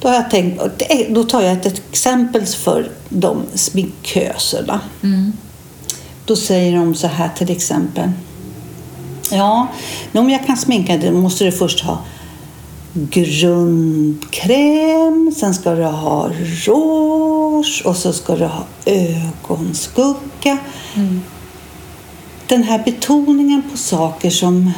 då, 0.00 0.08
har 0.08 0.14
jag 0.14 0.30
tänkt, 0.30 0.62
då 1.10 1.24
tar 1.24 1.42
jag 1.42 1.52
ett 1.52 1.66
exempel 1.66 2.46
för 2.46 2.90
de 3.08 3.42
sminköserna. 3.54 4.80
Då 6.24 6.36
säger 6.36 6.76
de 6.76 6.94
så 6.94 7.06
här 7.06 7.30
till 7.36 7.50
exempel. 7.50 8.10
Ja, 9.32 9.66
om 10.12 10.30
jag 10.30 10.46
kan 10.46 10.56
sminka 10.56 10.96
dig 10.96 11.10
måste 11.10 11.44
du 11.44 11.52
först 11.52 11.80
ha 11.80 11.98
grundkräm, 12.94 14.52
sen 15.36 15.54
ska 15.54 15.74
du 15.74 15.84
ha 15.84 16.30
rouge 16.66 17.82
och 17.84 17.96
så 17.96 18.12
ska 18.12 18.36
du 18.36 18.44
ha 18.44 18.64
ögonskugga. 18.84 20.58
Den 22.46 22.62
här 22.62 22.82
betoningen 22.84 23.62
på 23.70 23.76
saker 23.76 24.30
som... 24.30 24.72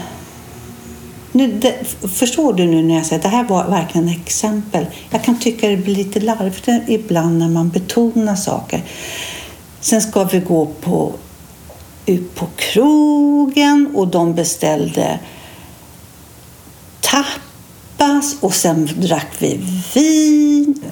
Nu, 1.32 1.52
det, 1.52 1.74
förstår 2.08 2.52
du 2.52 2.66
nu 2.66 2.82
när 2.82 2.94
jag 2.94 3.06
säger 3.06 3.18
att 3.18 3.22
det 3.22 3.28
här 3.28 3.44
var 3.44 3.68
verkligen 3.68 4.08
exempel? 4.08 4.86
Jag 5.10 5.24
kan 5.24 5.38
tycka 5.38 5.68
det 5.68 5.76
blir 5.76 5.96
lite 5.96 6.20
larvigt 6.20 6.68
ibland 6.88 7.38
när 7.38 7.48
man 7.48 7.68
betonar 7.68 8.36
saker. 8.36 8.82
Sen 9.80 10.02
ska 10.02 10.24
vi 10.24 10.40
gå 10.40 10.66
på, 10.66 11.12
ut 12.06 12.34
på 12.34 12.46
krogen 12.56 13.90
och 13.94 14.08
de 14.08 14.34
beställde 14.34 15.18
tapas 17.00 18.36
och 18.40 18.54
sen 18.54 18.88
drack 18.96 19.26
vi 19.38 19.60
vin. 19.94 20.82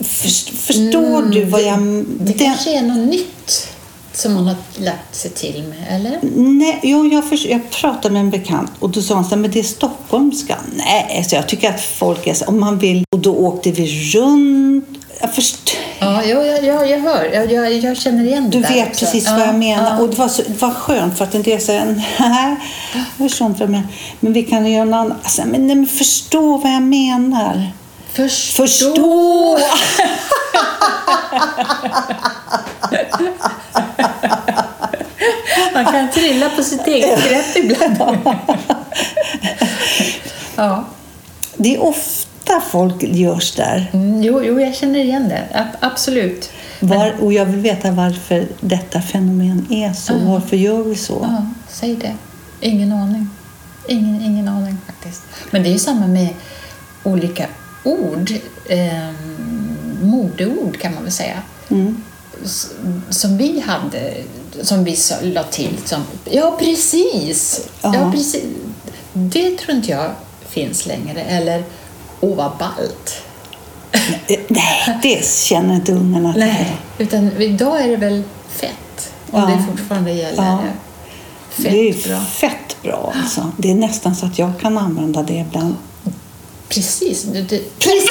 För, 0.00 0.28
förstår 0.56 1.22
du 1.32 1.44
vad 1.44 1.60
jag... 1.62 1.72
Mm, 1.74 2.06
Det 2.20 2.24
den- 2.32 2.38
kanske 2.38 2.78
är 2.78 2.82
något 2.82 3.08
nytt 3.10 3.68
som 4.12 4.34
man 4.34 4.46
har 4.46 4.56
lagt 4.76 5.14
sig 5.16 5.30
till 5.30 5.62
med, 5.68 5.96
eller? 5.96 6.18
Nej, 6.36 6.80
jo, 6.82 7.06
jag, 7.06 7.28
förs- 7.28 7.46
jag 7.46 7.70
pratade 7.70 8.12
med 8.14 8.20
en 8.20 8.30
bekant 8.30 8.70
och 8.78 8.90
då 8.90 9.02
sa 9.02 9.14
han 9.14 9.24
så 9.24 9.30
här, 9.30 9.36
men 9.36 9.50
det 9.50 9.58
är 9.58 9.62
stockholmska. 9.62 10.58
Nej, 10.76 11.24
så 11.28 11.34
jag 11.36 11.48
tycker 11.48 11.70
att 11.70 11.80
folk 11.80 12.26
är 12.26 12.34
så, 12.34 12.44
om 12.44 12.60
man 12.60 12.78
vill. 12.78 13.04
Och 13.12 13.18
då 13.18 13.34
åkte 13.36 13.70
vi 13.72 14.10
runt. 14.14 14.84
Jag 15.20 15.34
först, 15.34 15.76
Ja, 16.02 16.24
jag, 16.24 16.64
jag, 16.64 16.90
jag, 16.90 17.00
hör. 17.00 17.24
Jag, 17.24 17.52
jag, 17.52 17.72
jag 17.72 17.96
känner 17.96 18.24
igen 18.24 18.50
det 18.50 18.58
du 18.58 18.62
där 18.62 18.74
vet 18.74 18.88
också. 18.88 19.04
precis 19.04 19.30
vad 19.30 19.40
jag 19.40 19.54
menar. 19.54 20.00
Och 20.00 20.08
det 20.08 20.18
var, 20.18 20.28
så, 20.28 20.42
det 20.42 20.62
var 20.62 20.70
skönt 20.70 21.18
för 21.18 21.24
att 21.24 21.34
en 21.34 21.42
del 21.42 21.60
säger, 21.60 22.02
nej, 22.18 22.56
jag 23.18 23.30
förstår 23.30 23.46
inte 23.46 23.60
vad 23.60 23.68
jag 23.68 23.70
menar. 23.70 23.88
Men 24.20 24.32
vi 24.32 24.42
kan 24.42 24.66
göra 24.66 24.84
någon 24.84 24.94
annan. 24.94 25.18
Alltså, 25.22 25.42
men, 25.46 25.66
nej, 25.66 25.76
men 25.76 25.86
förstå 25.86 26.56
vad 26.56 26.72
jag 26.72 26.82
menar. 26.82 27.72
Förstå! 28.12 28.62
Förstå! 28.62 29.58
Man 35.74 35.84
kan 35.84 36.10
trilla 36.10 36.50
på 36.50 36.62
sitt 36.62 36.86
eget 36.86 37.28
grepp 37.28 37.56
ibland. 37.56 38.18
ja. 40.56 40.84
Det 41.56 41.74
är 41.74 41.82
ofta 41.82 42.31
folk 42.70 43.02
görs 43.02 43.52
där. 43.54 43.90
Mm, 43.92 44.22
jo, 44.22 44.42
jo, 44.44 44.60
jag 44.60 44.74
känner 44.74 44.98
igen 44.98 45.28
det. 45.28 45.58
A- 45.58 45.76
absolut. 45.80 46.50
Var, 46.80 47.14
och 47.20 47.32
jag 47.32 47.46
vill 47.46 47.60
veta 47.60 47.90
varför 47.90 48.46
detta 48.60 49.00
fenomen 49.02 49.66
är 49.70 49.92
så. 49.92 50.18
Varför 50.18 50.56
gör 50.56 50.82
vi 50.82 50.96
så? 50.96 51.18
Ja, 51.22 51.46
säg 51.68 51.96
det. 51.96 52.14
Ingen 52.60 52.92
aning. 52.92 53.28
Ingen, 53.88 54.22
ingen 54.22 54.48
aning 54.48 54.76
faktiskt. 54.86 55.22
Men 55.50 55.62
det 55.62 55.68
är 55.68 55.72
ju 55.72 55.78
samma 55.78 56.06
med 56.06 56.28
olika 57.02 57.46
ord. 57.84 58.32
Ehm, 58.68 59.76
modeord 60.02 60.78
kan 60.80 60.94
man 60.94 61.02
väl 61.02 61.12
säga. 61.12 61.42
Mm. 61.70 62.02
Som 63.10 63.36
vi 63.38 63.60
hade, 63.60 64.14
som 64.62 64.84
vi 64.84 64.96
la 65.22 65.42
till. 65.42 65.76
Som, 65.84 66.02
ja, 66.30 66.56
precis! 66.60 67.68
Ja. 67.82 67.94
Ja. 67.94 68.12
precis! 68.12 68.44
Det 69.12 69.58
tror 69.58 69.76
inte 69.76 69.90
jag 69.90 70.10
finns 70.48 70.86
längre. 70.86 71.20
Eller, 71.22 71.64
åh 72.22 72.36
vad 72.36 72.50
ballt. 72.58 73.22
Eh, 74.26 74.38
Nej, 74.48 74.98
det 75.02 75.24
känner 75.26 75.74
inte 75.74 75.92
ungarna 75.92 76.32
till. 76.32 76.40
Nej, 76.40 76.76
utan 76.98 77.32
idag 77.42 77.80
är 77.82 77.88
det 77.88 77.96
väl 77.96 78.22
fett. 78.48 79.12
Om 79.30 79.40
Ja. 79.40 79.46
det 79.46 79.62
fortfarande 79.70 80.12
gäller. 80.12 80.42
Ja. 80.44 80.58
Fett 81.50 81.64
det 81.72 81.88
är 81.88 82.08
bra. 82.08 82.20
fett 82.20 82.76
bra 82.82 83.12
alltså. 83.22 83.50
Det 83.56 83.70
är 83.70 83.74
nästan 83.74 84.14
så 84.16 84.26
att 84.26 84.38
jag 84.38 84.52
kan 84.60 84.78
använda 84.78 85.22
det 85.22 85.34
ibland. 85.34 85.74
Precis. 86.68 87.22
Du, 87.22 87.42
du, 87.42 87.64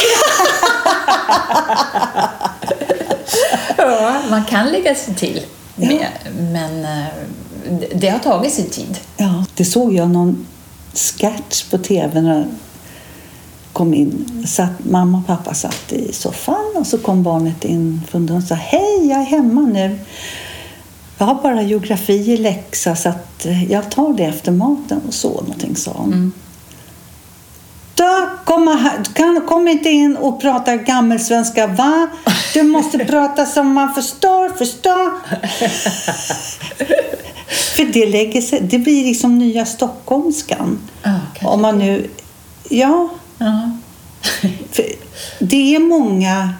ja, 3.77 4.22
man 4.30 4.46
kan 4.46 4.65
lägga 4.72 4.96
sig 4.96 5.15
till. 5.15 5.41
Med, 5.75 6.08
Men 6.39 6.86
eh, 6.86 7.06
det- 7.96 8.10
har 8.10 8.20
tagit 8.20 8.53
sin 8.53 8.70
tid. 8.70 9.00
Ja, 9.18 9.46
det 9.56 9.65
såg 9.65 9.94
jag 9.94 10.10
någon 10.10 10.48
sketch 10.94 11.63
på 11.63 11.77
tv 11.77 12.22
kom 13.74 13.94
in. 13.94 14.44
Satt, 14.48 14.86
mamma 14.86 15.18
och 15.18 15.28
pappa 15.28 15.54
satt 15.54 15.94
i 15.94 16.13
soffan 16.13 16.74
och 16.75 16.88
så 16.88 16.98
kom 16.98 17.24
barnet 17.24 17.66
in 17.66 18.01
från 18.10 18.25
dörren 18.25 18.42
och 18.42 18.48
sa 18.48 18.56
Hej, 18.56 19.08
jag 19.10 19.20
är 19.20 19.25
hemma 19.25 19.62
nu. 19.62 20.00
Jag 21.18 21.25
har 21.25 21.36
bara 21.36 21.62
geografi 21.62 22.13
i 22.13 22.38
läxa 22.38 22.96
så 22.96 23.10
att 23.10 23.46
eh, 23.46 23.72
jag 23.72 23.92
tar 23.92 24.13
det 24.13 24.24
efter 24.24 24.51
maten. 24.51 25.01
Och 25.08 25.13
så 25.13 25.30
någonting 25.30 25.75
sa 25.75 25.92
hon. 25.92 26.34
Då, 27.96 28.30
kom, 28.46 28.68
här, 28.68 29.04
kan, 29.13 29.42
kom 29.48 29.68
inte 29.68 29.90
in 29.90 30.18
och 30.18 30.42
prata 30.42 30.75
gammelsvenska, 30.75 31.68
va? 31.68 32.08
Du 32.54 32.63
måste 32.63 32.98
prata 33.06 33.46
som 33.46 33.74
man 33.74 33.94
förstår, 33.94 34.50
förstå. 34.50 35.12
För 37.75 37.94
det 37.94 38.06
lägger 38.06 38.42
sig, 38.42 38.62
det 38.62 38.80
blir 38.80 39.06
liksom 39.06 39.40
nya 39.40 39.66
stockholmskan. 39.66 40.80
Kanske. 41.04 41.46
Om 41.46 41.62
man 41.62 41.80
nu, 41.80 42.10
ja, 42.70 43.10
Ja. 43.41 43.71
det 45.39 45.75
är 45.75 45.79
många, 45.79 46.53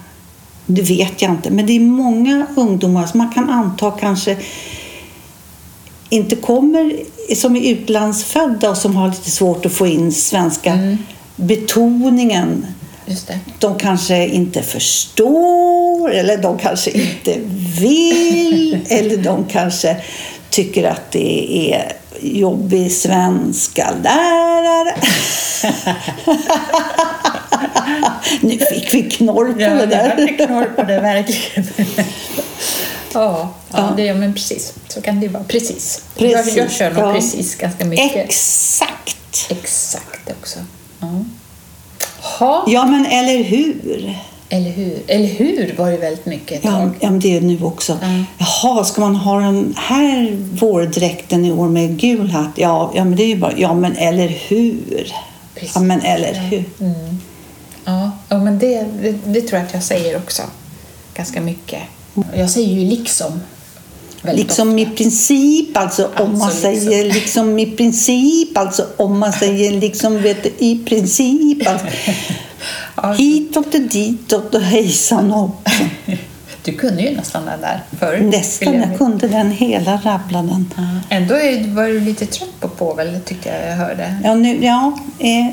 det 0.66 0.82
vet 0.82 1.22
jag 1.22 1.30
inte, 1.30 1.50
men 1.50 1.66
det 1.66 1.72
är 1.76 1.80
många 1.80 2.46
ungdomar 2.56 3.06
som 3.06 3.18
man 3.18 3.32
kan 3.32 3.50
anta 3.50 3.90
kanske 3.90 4.36
inte 6.08 6.36
kommer, 6.36 6.96
som 7.34 7.56
är 7.56 7.70
utlandsfödda 7.70 8.70
och 8.70 8.76
som 8.76 8.96
har 8.96 9.08
lite 9.08 9.30
svårt 9.30 9.66
att 9.66 9.72
få 9.72 9.86
in 9.86 10.12
svenska 10.12 10.96
betoningen. 11.36 12.66
Just 13.06 13.26
det. 13.26 13.38
De 13.58 13.78
kanske 13.78 14.26
inte 14.26 14.62
förstår 14.62 16.10
eller 16.10 16.38
de 16.38 16.58
kanske 16.58 16.90
inte 16.90 17.38
vill 17.80 18.78
eller 18.88 19.16
de 19.16 19.44
kanske 19.44 19.96
tycker 20.50 20.84
att 20.84 21.10
det 21.10 21.72
är 21.72 21.92
jobbig 22.22 22.92
svenska 22.92 23.90
lärare. 24.02 24.94
nu 28.40 28.58
fick 28.58 28.94
vi 28.94 29.10
knorr 29.10 29.52
på 29.52 29.60
Ja, 29.60 29.68
det 29.74 29.86
där. 29.86 30.08
hade 30.10 30.28
knorr 30.28 30.64
på 30.76 30.82
det 30.82 31.00
verkligen. 31.00 31.68
ja, 33.14 33.54
ja, 33.72 33.92
Det, 33.96 34.02
ja, 34.04 34.14
men 34.14 34.34
precis. 34.34 34.72
Så 34.88 35.02
kan 35.02 35.20
det 35.20 35.28
vara. 35.28 35.44
Precis. 35.44 36.02
Precis, 36.16 36.56
Jag, 36.56 36.64
jag 36.66 36.72
kör 36.72 36.90
nog 36.90 37.04
ja. 37.04 37.12
precis 37.14 37.54
ganska 37.54 37.84
mycket. 37.84 38.16
Exakt. 38.16 39.46
Exakt 39.50 40.30
också. 40.40 40.58
Ja. 41.00 41.24
Ha, 42.38 42.64
Ja, 42.66 42.84
men 42.86 43.06
eller 43.06 43.42
hur? 43.42 44.14
Eller 44.52 44.70
hur? 44.70 45.02
Eller 45.06 45.26
hur 45.26 45.74
var 45.78 45.90
det 45.90 45.96
väldigt 45.96 46.26
mycket 46.26 46.58
ett 46.58 46.64
Ja, 46.64 46.90
ja 47.00 47.10
men 47.10 47.20
det 47.20 47.36
är 47.36 47.40
nu 47.40 47.62
också. 47.62 47.98
Mm. 48.02 48.24
Jaha, 48.38 48.84
ska 48.84 49.00
man 49.00 49.16
ha 49.16 49.40
den 49.40 49.74
här 49.76 50.36
vårdräkten 50.52 51.44
i 51.44 51.52
år 51.52 51.68
med 51.68 51.98
gul 51.98 52.30
hatt? 52.30 52.50
Ja, 52.54 52.92
ja 52.94 53.04
men 53.04 53.16
det 53.16 53.22
är 53.22 53.26
ju 53.26 53.36
bara, 53.36 53.52
ja 53.56 53.74
men 53.74 53.96
eller 53.96 54.28
hur? 54.28 55.12
Precis. 55.54 55.72
Ja 55.74 55.80
men 55.80 56.00
eller 56.00 56.34
hur? 56.34 56.64
Mm. 56.80 57.18
Ja, 57.84 58.10
ja, 58.28 58.38
men 58.38 58.58
det, 58.58 58.86
det, 59.02 59.12
det 59.24 59.40
tror 59.40 59.58
jag 59.58 59.66
att 59.66 59.74
jag 59.74 59.82
säger 59.82 60.16
också. 60.16 60.42
Ganska 61.14 61.40
mycket. 61.40 61.82
Jag 62.36 62.50
säger 62.50 62.80
ju 62.80 62.88
liksom. 62.88 63.40
Liksom 64.22 64.78
i 64.78 64.86
princip, 64.86 65.76
alltså 65.76 66.10
om 66.16 66.32
man 66.32 66.42
Alltså, 66.42 66.60
säger 66.60 67.04
liksom 67.04 67.58
i 67.58 67.66
princip, 67.66 68.58
alltså 68.58 68.86
om 68.96 69.18
man 69.18 69.32
säger 69.32 69.72
liksom 69.72 70.22
vet 70.22 70.46
i 70.58 70.84
princip. 70.84 71.68
Alltså, 71.68 71.86
Ja. 72.96 73.12
hitåt 73.12 73.74
och 73.74 73.80
ditåt 73.80 74.54
och 74.54 74.60
hejsan 74.60 75.30
hoppsan. 75.30 75.90
Du 76.64 76.72
kunde 76.72 77.02
ju 77.02 77.16
nästan 77.16 77.46
den 77.46 77.60
där 77.60 77.80
förut. 77.98 78.22
Nästan, 78.22 78.74
jag 78.74 78.98
kunde 78.98 79.28
den 79.28 79.50
hela 79.50 79.96
rabbladen. 79.96 80.72
Ja. 80.76 80.82
Ändå 81.08 81.34
är, 81.34 81.74
var 81.74 81.84
du 81.88 82.00
lite 82.00 82.26
trött 82.26 82.60
på 82.60 82.68
Povel, 82.68 83.20
tyckte 83.24 83.48
jag 83.48 83.70
jag 83.70 83.76
hörde. 83.76 84.16
Ja, 84.24 84.34
nu, 84.34 84.64
ja 84.64 84.98
eh, 85.18 85.46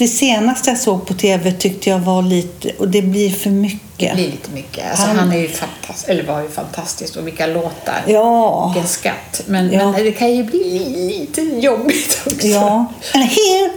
det 0.00 0.08
senaste 0.08 0.70
jag 0.70 0.78
såg 0.78 1.06
på 1.06 1.14
tv 1.14 1.52
tyckte 1.52 1.90
jag 1.90 1.98
var 1.98 2.22
lite, 2.22 2.70
och 2.78 2.88
det 2.88 3.02
blir 3.02 3.30
för 3.30 3.50
Det 3.50 3.56
mycket. 3.56 4.14
blir 4.14 4.30
lite 4.30 4.50
mycket. 4.50 4.90
Alltså, 4.90 5.06
Han- 5.06 5.16
han, 5.18 5.32
är 5.32 5.38
ju 5.38 5.48
fantastisk, 5.48 6.08
eller 6.08 6.22
var 6.26 6.42
ju 6.42 6.48
fantastisk 6.48 7.16
och 7.16 7.26
vilka 7.26 7.46
låtar. 7.46 8.02
Ja, 8.06 8.66
Vilken 8.74 8.88
skatt. 8.88 9.42
Men, 9.46 9.72
Ja. 9.72 9.92
men 9.92 10.04
det 10.04 10.12
kan 10.12 10.34
ju 10.36 10.44
bli 10.44 10.78
li- 10.78 11.18
lite 11.18 11.40
jobbigt 11.42 12.20
också. 12.26 12.46
ja. 12.46 12.86
And 13.14 13.24
here, 13.24 13.70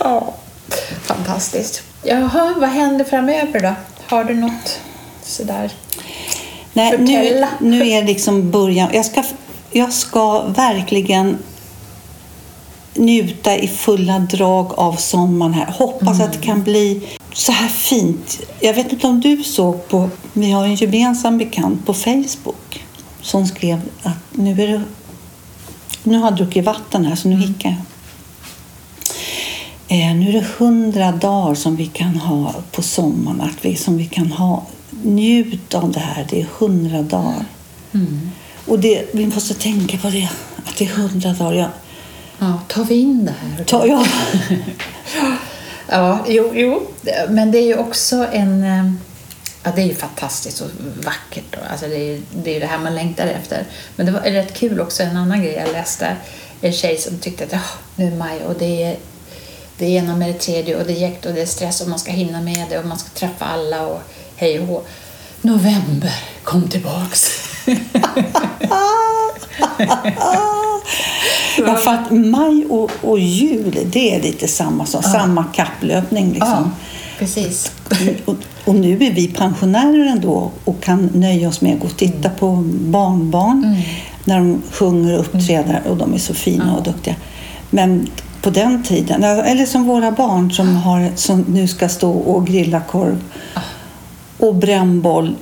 Ja, 0.00 0.34
fantastiskt. 1.06 1.82
Jaha, 2.02 2.54
vad 2.56 2.68
händer 2.68 3.04
framöver 3.04 3.60
då? 3.60 3.74
Har 4.06 4.24
du 4.24 4.34
något 4.34 4.80
sådär? 5.22 5.70
Nej, 6.72 6.98
nu, 6.98 7.46
nu 7.60 7.88
är 7.88 8.02
liksom 8.04 8.50
början. 8.50 8.88
Jag 8.92 9.04
ska, 9.04 9.24
jag 9.70 9.92
ska 9.92 10.42
verkligen 10.42 11.38
njuta 12.94 13.56
i 13.56 13.68
fulla 13.68 14.18
drag 14.18 14.72
av 14.78 14.92
sommaren 14.92 15.54
här. 15.54 15.66
Hoppas 15.66 16.20
att 16.20 16.32
det 16.32 16.38
kan 16.38 16.62
bli 16.62 17.08
så 17.32 17.52
här 17.52 17.68
fint. 17.68 18.40
Jag 18.60 18.74
vet 18.74 18.92
inte 18.92 19.06
om 19.06 19.20
du 19.20 19.44
såg 19.44 19.88
på, 19.88 20.10
vi 20.32 20.50
har 20.50 20.64
en 20.64 20.74
gemensam 20.74 21.38
bekant 21.38 21.86
på 21.86 21.94
Facebook 21.94 22.84
som 23.20 23.46
skrev 23.46 23.80
att 24.02 24.18
nu 24.32 24.62
är 24.62 24.66
det, 24.68 24.82
nu 26.02 26.18
har 26.18 26.24
jag 26.24 26.36
druckit 26.36 26.64
vatten 26.64 27.04
här 27.04 27.16
så 27.16 27.28
nu 27.28 27.36
hickar 27.36 27.68
jag. 27.68 27.78
Eh, 29.90 30.14
nu 30.14 30.28
är 30.28 30.32
det 30.32 30.46
hundra 30.58 31.12
dagar 31.12 31.54
som 31.54 31.76
vi 31.76 31.86
kan 31.86 32.16
ha 32.16 32.54
på 32.72 32.82
sommaren, 32.82 33.40
att 33.40 33.64
vi, 33.64 33.76
som 33.76 33.96
vi 33.96 34.06
kan 34.06 34.32
ha. 34.32 34.62
Njut 35.02 35.74
av 35.74 35.92
det 35.92 36.00
här, 36.00 36.26
det 36.30 36.40
är 36.40 36.46
hundra 36.58 37.02
dagar. 37.02 37.44
Och 38.68 38.78
det, 38.78 39.04
vi 39.14 39.26
måste 39.26 39.54
tänka 39.54 39.98
på 39.98 40.08
det, 40.10 40.28
att 40.66 40.76
det 40.76 40.84
är 40.84 40.88
hundra 40.88 41.32
dagar. 41.32 41.58
Jag, 41.58 41.70
Ja, 42.40 42.60
tar 42.68 42.84
vi 42.84 42.94
in 42.94 43.24
det 43.24 43.34
här? 43.56 43.64
ta, 43.64 43.86
ja, 43.86 44.06
Ja, 45.88 46.24
jo, 46.28 46.52
jo. 46.54 46.86
Men 47.28 47.50
det 47.50 47.58
är 47.58 47.66
ju 47.66 47.76
också 47.76 48.26
en... 48.32 48.62
eh, 48.62 48.92
Ja, 49.62 49.72
det 49.76 49.82
är 49.82 49.86
ju 49.86 49.94
fantastiskt 49.94 50.60
och 50.60 50.68
vackert. 51.04 51.44
då. 51.50 51.58
Alltså 51.70 51.86
det, 51.86 51.96
är, 52.14 52.20
det 52.44 52.56
är 52.56 52.60
det 52.60 52.66
här 52.66 52.78
man 52.78 52.94
längtar 52.94 53.26
efter. 53.26 53.64
Men 53.96 54.06
det 54.06 54.12
var 54.12 54.20
rätt 54.20 54.54
kul 54.54 54.80
också, 54.80 55.02
en 55.02 55.16
annan 55.16 55.42
grej 55.42 55.52
jag 55.54 55.72
läste. 55.72 56.16
En 56.60 56.72
tjej 56.72 56.98
som 56.98 57.18
tyckte 57.18 57.44
att 57.44 57.52
ja, 57.52 57.58
nu 57.96 58.06
är 58.06 58.16
maj 58.16 58.40
och 58.44 58.54
det 58.58 58.82
är 58.82 58.96
det 59.78 59.86
ena 59.86 60.16
med 60.16 60.28
det 60.28 60.38
tredje 60.38 60.76
och 60.76 60.86
det 60.86 60.92
är 60.92 61.00
jäkt 61.08 61.26
och 61.26 61.34
det 61.34 61.42
är 61.42 61.46
stress 61.46 61.80
och 61.80 61.88
man 61.88 61.98
ska 61.98 62.10
hinna 62.12 62.40
med 62.40 62.66
det 62.70 62.78
och 62.78 62.86
man 62.86 62.98
ska 62.98 63.08
träffa 63.08 63.44
alla 63.44 63.86
och 63.86 64.00
hej 64.36 64.60
och 64.60 64.66
hå. 64.66 64.82
November, 65.42 66.12
kom 66.44 66.68
tillbaks. 66.68 67.30
ja, 71.66 71.76
för 71.76 71.90
att 71.90 72.10
maj 72.10 72.66
och, 72.70 72.90
och 73.02 73.18
jul, 73.18 73.78
det 73.92 74.14
är 74.14 74.22
lite 74.22 74.48
samma 74.48 74.86
sak, 74.86 75.04
samma 75.04 75.44
kapplöpning. 75.44 76.36
Ja, 76.40 76.46
Liksom. 76.46 76.72
precis. 77.18 77.72
Och, 78.24 78.34
och 78.64 78.74
nu 78.74 78.92
är 78.92 79.12
vi 79.12 79.28
pensionärer 79.28 80.06
ändå 80.06 80.50
och 80.64 80.82
kan 80.82 81.10
nöja 81.14 81.48
oss 81.48 81.60
med 81.60 81.74
att 81.74 81.80
gå 81.80 81.86
och 81.86 81.96
titta 81.96 82.30
på 82.30 82.64
barnbarn 82.80 83.76
när 84.24 84.38
de 84.38 84.62
sjunger 84.72 85.14
och 85.14 85.20
uppträder 85.20 85.82
och 85.88 85.96
de 85.96 86.14
är 86.14 86.18
så 86.18 86.34
fina 86.34 86.76
och 86.76 86.82
duktiga. 86.82 87.14
Men 87.70 88.06
på 88.42 88.50
den 88.50 88.82
tiden, 88.82 89.24
eller 89.24 89.66
som 89.66 89.84
våra 89.84 90.10
barn 90.10 90.52
som, 90.52 90.76
har, 90.76 91.10
som 91.14 91.44
nu 91.48 91.68
ska 91.68 91.88
stå 91.88 92.10
och 92.12 92.46
grilla 92.46 92.80
korv 92.80 93.24
och 94.38 94.54
brännboll 94.54 95.36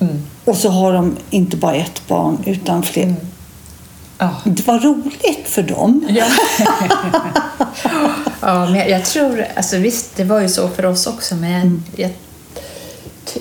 Mm. 0.00 0.22
Och 0.44 0.56
så 0.56 0.68
har 0.68 0.92
de 0.92 1.16
inte 1.30 1.56
bara 1.56 1.74
ett 1.74 2.06
barn 2.08 2.42
utan 2.46 2.82
fler. 2.82 3.14
Ja. 4.18 4.30
Det 4.44 4.66
var 4.66 4.78
roligt 4.78 5.44
för 5.48 5.62
dem. 5.62 6.06
Ja. 6.08 6.26
ja, 8.40 8.66
men 8.70 8.88
jag, 8.90 9.04
tror, 9.04 9.46
alltså 9.56 9.76
visst, 9.78 10.16
det 10.16 10.24
var 10.24 10.40
ju 10.40 10.48
så 10.48 10.68
för 10.68 10.86
oss 10.86 11.06
också, 11.06 11.34
men 11.34 11.84
jag, 11.96 12.00
jag 12.00 12.10
ty, 13.24 13.40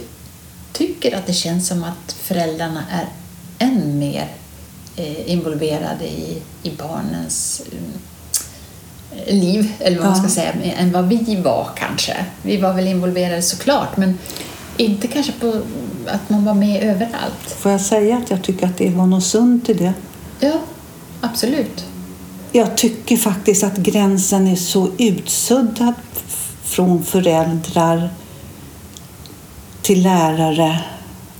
tycker 0.71 1.17
att 1.17 1.25
det 1.27 1.33
känns 1.33 1.67
som 1.67 1.83
att 1.83 2.13
föräldrarna 2.23 2.83
är 2.91 3.05
än 3.65 3.99
mer 3.99 4.27
eh, 4.95 5.31
involverade 5.31 6.05
i, 6.05 6.41
i 6.63 6.69
barnens 6.71 7.61
eh, 7.71 9.33
liv, 9.35 9.73
eller 9.79 9.97
vad 9.97 10.05
man 10.07 10.15
Ja. 10.17 10.23
ska 10.23 10.29
säga, 10.41 10.53
än 10.77 10.91
vad 10.91 11.07
vi 11.07 11.35
var 11.35 11.69
kanske. 11.75 12.25
Vi 12.41 12.57
var 12.57 12.73
väl 12.73 12.87
involverade 12.87 13.41
såklart, 13.41 13.97
men 13.97 14.17
inte 14.77 15.07
kanske 15.07 15.31
på 15.31 15.61
att 16.07 16.29
man 16.29 16.45
var 16.45 16.53
med 16.53 16.83
överallt. 16.83 17.51
Får 17.59 17.71
jag 17.71 17.81
säga 17.81 18.17
att 18.17 18.29
jag 18.29 18.43
tycker 18.43 18.67
att 18.67 18.77
det 18.77 18.89
var 18.89 19.05
något 19.05 19.23
sunt 19.23 19.69
i 19.69 19.73
det? 19.73 19.93
Ja, 20.39 20.59
absolut. 21.21 21.85
Jag 22.51 22.77
tycker 22.77 23.17
faktiskt 23.17 23.63
att 23.63 23.77
gränsen 23.77 24.47
är 24.47 24.55
så 24.55 24.89
utsuddad 24.97 25.93
från 26.63 27.03
föräldrar 27.03 28.09
till 29.81 30.03
lärare 30.03 30.79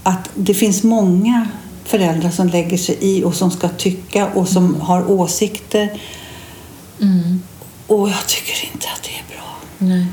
att 0.03 0.29
det 0.35 0.53
finns 0.53 0.83
många 0.83 1.47
föräldrar 1.85 2.29
som 2.29 2.47
lägger 2.47 2.77
sig 2.77 2.97
i 3.01 3.23
och 3.23 3.35
som 3.35 3.51
ska 3.51 3.69
tycka 3.69 4.27
och 4.27 4.47
som 4.47 4.81
har 4.81 5.11
åsikter. 5.11 6.01
Mm. 7.01 7.41
Och 7.87 8.09
jag 8.09 8.27
tycker 8.27 8.73
inte 8.73 8.87
att 8.95 9.03
det 9.03 9.09
är 9.09 9.35
bra. 9.35 9.55
Nej. 9.77 10.05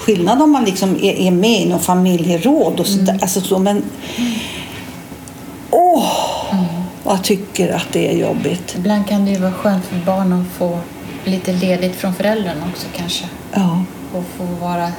Skillnad 0.00 0.42
om 0.42 0.50
man 0.50 0.64
liksom 0.64 0.96
är, 0.96 1.12
är 1.12 1.30
med 1.30 1.60
i 1.62 1.68
någon 1.68 1.80
familjeråd 1.80 2.80
och 2.80 2.86
sådär. 2.86 3.18
Alltså 3.22 3.40
så, 3.40 3.58
men... 3.58 3.82
Åh! 5.70 6.30
vad 7.04 7.16
Jag 7.16 7.24
tycker 7.24 7.72
att 7.72 7.86
det 7.92 8.08
är 8.08 8.18
jobbigt. 8.28 8.74
Ibland 8.78 9.08
kan 9.08 9.24
det 9.24 9.30
ju 9.30 9.38
vara 9.38 9.52
skönt 9.52 9.84
för 9.84 9.96
barn 9.96 10.32
att 10.32 10.58
få 10.58 10.78
lite 11.24 11.52
ledigt 11.52 11.96
från 11.96 12.14
föräldrarna 12.14 12.66
också 12.72 12.86
kanske. 12.96 13.24
Ja. 13.52 13.84
Och 14.12 14.24
få 14.36 14.44
vara 14.44 14.92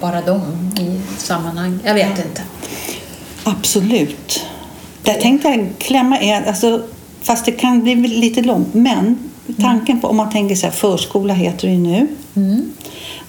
bara 0.00 0.20
dem 0.20 0.70
i 0.80 1.00
sammanhang. 1.18 1.78
Jag 1.84 1.94
vet 1.94 2.18
inte. 2.18 2.42
Absolut. 3.44 4.46
Där 5.02 5.14
tänkte 5.14 5.48
jag 5.48 5.68
klämma 5.78 6.20
in, 6.20 6.42
alltså, 6.46 6.82
fast 7.22 7.44
det 7.44 7.52
kan 7.52 7.82
bli 7.82 7.94
lite 7.96 8.42
långt, 8.42 8.74
men 8.74 9.30
tanken 9.60 10.00
på 10.00 10.08
om 10.08 10.16
man 10.16 10.30
tänker 10.30 10.54
så 10.54 10.66
här, 10.66 10.72
förskola 10.72 11.34
heter 11.34 11.68
det 11.68 11.74
ju 11.74 11.80
nu, 11.80 12.08
Mm. 12.34 12.72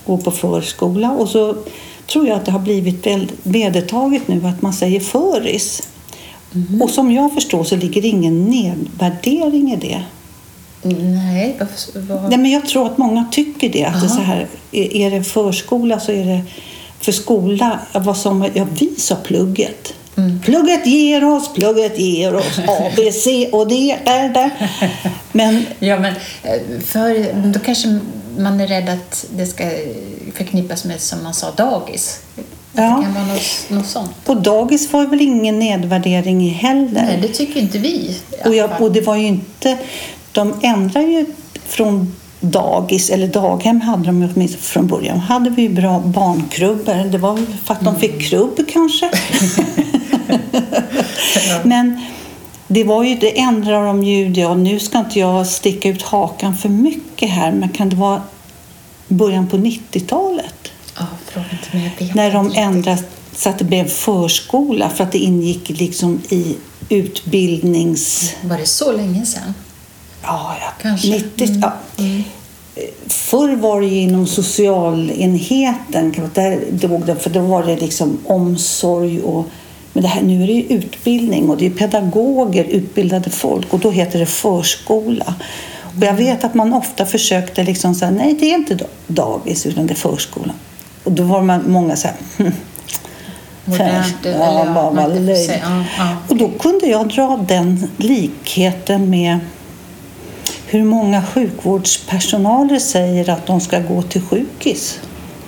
Gå 0.05 0.17
på 0.17 0.31
förskola 0.31 1.11
och 1.11 1.29
så 1.29 1.55
tror 2.07 2.27
jag 2.27 2.37
att 2.37 2.45
det 2.45 2.51
har 2.51 2.59
blivit 2.59 3.07
vedertaget 3.43 4.27
nu 4.27 4.47
att 4.47 4.61
man 4.61 4.73
säger 4.73 4.99
föris. 4.99 5.81
Mhm. 6.51 6.81
Och 6.81 6.89
som 6.89 7.11
jag 7.11 7.33
förstår 7.33 7.63
så 7.63 7.75
ligger 7.75 8.01
det 8.01 8.07
ingen 8.07 8.45
nedvärdering 8.45 9.73
i 9.73 9.75
det. 9.75 10.03
Nej, 10.83 11.55
varför, 11.59 11.99
vad... 11.99 12.29
Nej, 12.29 12.37
men 12.37 12.51
jag 12.51 12.67
tror 12.67 12.85
att 12.85 12.97
många 12.97 13.25
tycker 13.31 13.69
det. 13.69 13.85
Att 13.85 14.01
det 14.01 14.07
är, 14.07 14.09
så 14.09 14.21
här, 14.21 14.47
är 14.71 15.11
det 15.11 15.23
förskola 15.23 15.99
så 15.99 16.11
är 16.11 16.25
det 16.25 16.41
för 16.99 17.11
skola. 17.11 17.79
Vad 17.93 18.17
som, 18.17 18.49
ja, 18.53 18.67
vi 18.79 18.95
sa 18.97 19.15
plugget. 19.15 19.93
Mm. 20.17 20.39
Plugget 20.39 20.85
ger 20.87 21.23
oss, 21.23 21.53
plugget 21.53 21.99
ger 21.99 22.35
oss 22.35 22.59
A, 22.67 22.91
B, 22.95 23.11
C 23.11 23.49
och 23.51 23.67
D. 23.67 23.97
Där, 24.05 24.29
där. 24.29 24.51
Men 25.31 25.65
Ja, 25.79 25.99
men 25.99 26.13
eh, 26.43 26.79
för, 26.85 27.33
då 27.53 27.59
kanske 27.59 27.99
man 28.37 28.61
är 28.61 28.67
rädd 28.67 28.89
att 28.89 29.25
det 29.35 29.45
ska 29.45 29.63
förknippas 30.33 30.85
med, 30.85 31.01
som 31.01 31.23
man 31.23 31.33
sa, 31.33 31.51
dagis. 31.51 32.19
Ja. 32.73 32.81
Det 32.81 33.03
kan 33.03 33.13
vara 33.13 33.25
något, 33.25 33.65
något 33.69 33.87
sånt. 33.87 34.25
på 34.25 34.33
dagis 34.33 34.93
var 34.93 35.05
väl 35.07 35.21
ingen 35.21 35.59
nedvärdering 35.59 36.49
heller. 36.49 37.05
Nej, 37.05 37.19
det 37.21 37.27
tycker 37.27 37.59
inte 37.59 37.77
vi. 37.77 38.17
Och, 38.45 38.55
jag, 38.55 38.81
och 38.81 38.91
det 38.91 39.01
var 39.01 39.15
ju 39.15 39.27
inte... 39.27 39.77
De 40.31 40.59
ändrar 40.63 41.01
ju 41.01 41.25
från 41.65 42.15
dagis, 42.39 43.09
eller 43.09 43.27
daghem 43.27 43.81
hade 43.81 44.05
de 44.05 44.29
åtminstone 44.33 44.61
från 44.61 44.87
början. 44.87 45.19
hade 45.19 45.49
vi 45.49 45.69
bra 45.69 45.99
barnkrubbor. 45.99 47.09
Det 47.11 47.17
var 47.17 47.39
för 47.65 47.73
att 47.73 47.81
de 47.81 47.99
fick 47.99 48.21
krubb 48.29 48.59
kanske. 48.73 49.09
Men 51.63 52.01
det 52.67 52.83
var 52.83 53.03
ju, 53.03 53.15
det 53.15 53.39
ändrar 53.39 53.85
de 53.85 54.03
ju. 54.03 54.29
Ja, 54.29 54.53
nu 54.53 54.79
ska 54.79 54.99
inte 54.99 55.19
jag 55.19 55.47
sticka 55.47 55.89
ut 55.89 56.01
hakan 56.01 56.57
för 56.57 56.69
mycket 56.69 57.29
här, 57.29 57.51
men 57.51 57.69
kan 57.69 57.89
det 57.89 57.95
vara 57.95 58.21
början 59.07 59.47
på 59.47 59.57
90-talet? 59.57 60.55
Ja, 60.97 61.05
fråga 61.25 61.45
inte 61.51 62.11
När 62.15 62.31
de 62.31 62.51
ändrade 62.55 63.03
så 63.35 63.49
att 63.49 63.59
det 63.59 63.65
blev 63.65 63.87
förskola 63.87 64.89
för 64.89 65.03
att 65.03 65.11
det 65.11 65.17
ingick 65.17 65.69
liksom 65.69 66.21
i 66.29 66.55
utbildnings... 66.89 68.33
Var 68.41 68.57
det 68.57 68.65
så 68.65 68.91
länge 68.91 69.25
sedan? 69.25 69.53
Ja, 70.23 70.55
ja. 70.61 70.67
Kanske. 70.81 71.07
90, 71.07 71.47
Mm. 71.47 71.61
ja. 71.61 71.73
Förr 73.07 73.55
var 73.55 73.81
det 73.81 73.87
ju 73.87 73.99
inom 73.99 74.27
socialenheten, 74.27 76.29
där 76.33 76.59
dog 76.71 77.05
det, 77.05 77.15
för 77.15 77.29
då 77.29 77.39
var 77.39 77.63
det 77.63 77.75
liksom 77.75 78.17
omsorg 78.25 79.21
och 79.21 79.45
men 79.93 80.03
det 80.03 80.09
här, 80.09 80.21
nu 80.21 80.43
är 80.43 80.47
det 80.47 80.53
ju 80.53 80.63
utbildning 80.63 81.49
och 81.49 81.57
det 81.57 81.65
är 81.65 81.69
pedagoger, 81.69 82.63
utbildade 82.63 83.29
folk 83.29 83.73
och 83.73 83.79
då 83.79 83.91
heter 83.91 84.19
det 84.19 84.25
förskola. 84.25 85.33
Och 85.97 86.03
jag 86.05 86.13
vet 86.13 86.43
att 86.43 86.53
man 86.53 86.73
ofta 86.73 87.05
försökte 87.05 87.63
liksom 87.63 87.95
säga 87.95 88.11
nej 88.11 88.37
det 88.39 88.51
är 88.51 88.55
inte 88.55 88.75
da- 88.75 88.85
dagis 89.07 89.65
utan 89.65 89.87
det 89.87 89.93
är 89.93 89.95
förskola. 89.95 90.53
Och 91.03 91.11
då 91.11 91.23
var 91.23 91.41
man 91.41 91.71
många 91.71 91.95
så 91.95 92.07
här, 92.07 92.17
"Hm, 92.37 92.51
Modernt, 93.65 94.25
eller 94.25 94.73
bara 94.73 94.91
ja. 95.97 96.17
Och 96.29 96.35
då 96.37 96.49
kunde 96.49 96.87
jag 96.87 97.07
dra 97.07 97.45
den 97.47 97.87
likheten 97.97 99.09
med 99.09 99.39
hur 100.67 100.83
många 100.83 101.23
sjukvårdspersonaler 101.25 102.79
säger 102.79 103.29
att 103.29 103.45
de 103.45 103.61
ska 103.61 103.79
gå 103.79 104.01
till 104.01 104.21
sjukis. 104.21 104.99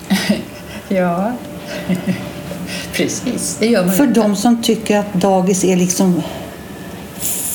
Ja, 0.90 1.32
precis. 2.96 3.58
Det 3.60 3.68
gör 3.68 3.86
man 3.86 3.96
För 3.96 4.06
ju. 4.06 4.14
de 4.14 4.36
som 4.36 4.64
tycker 4.64 4.98
att 4.98 5.14
dagis 5.14 5.64
är 5.64 5.76
liksom 5.76 6.22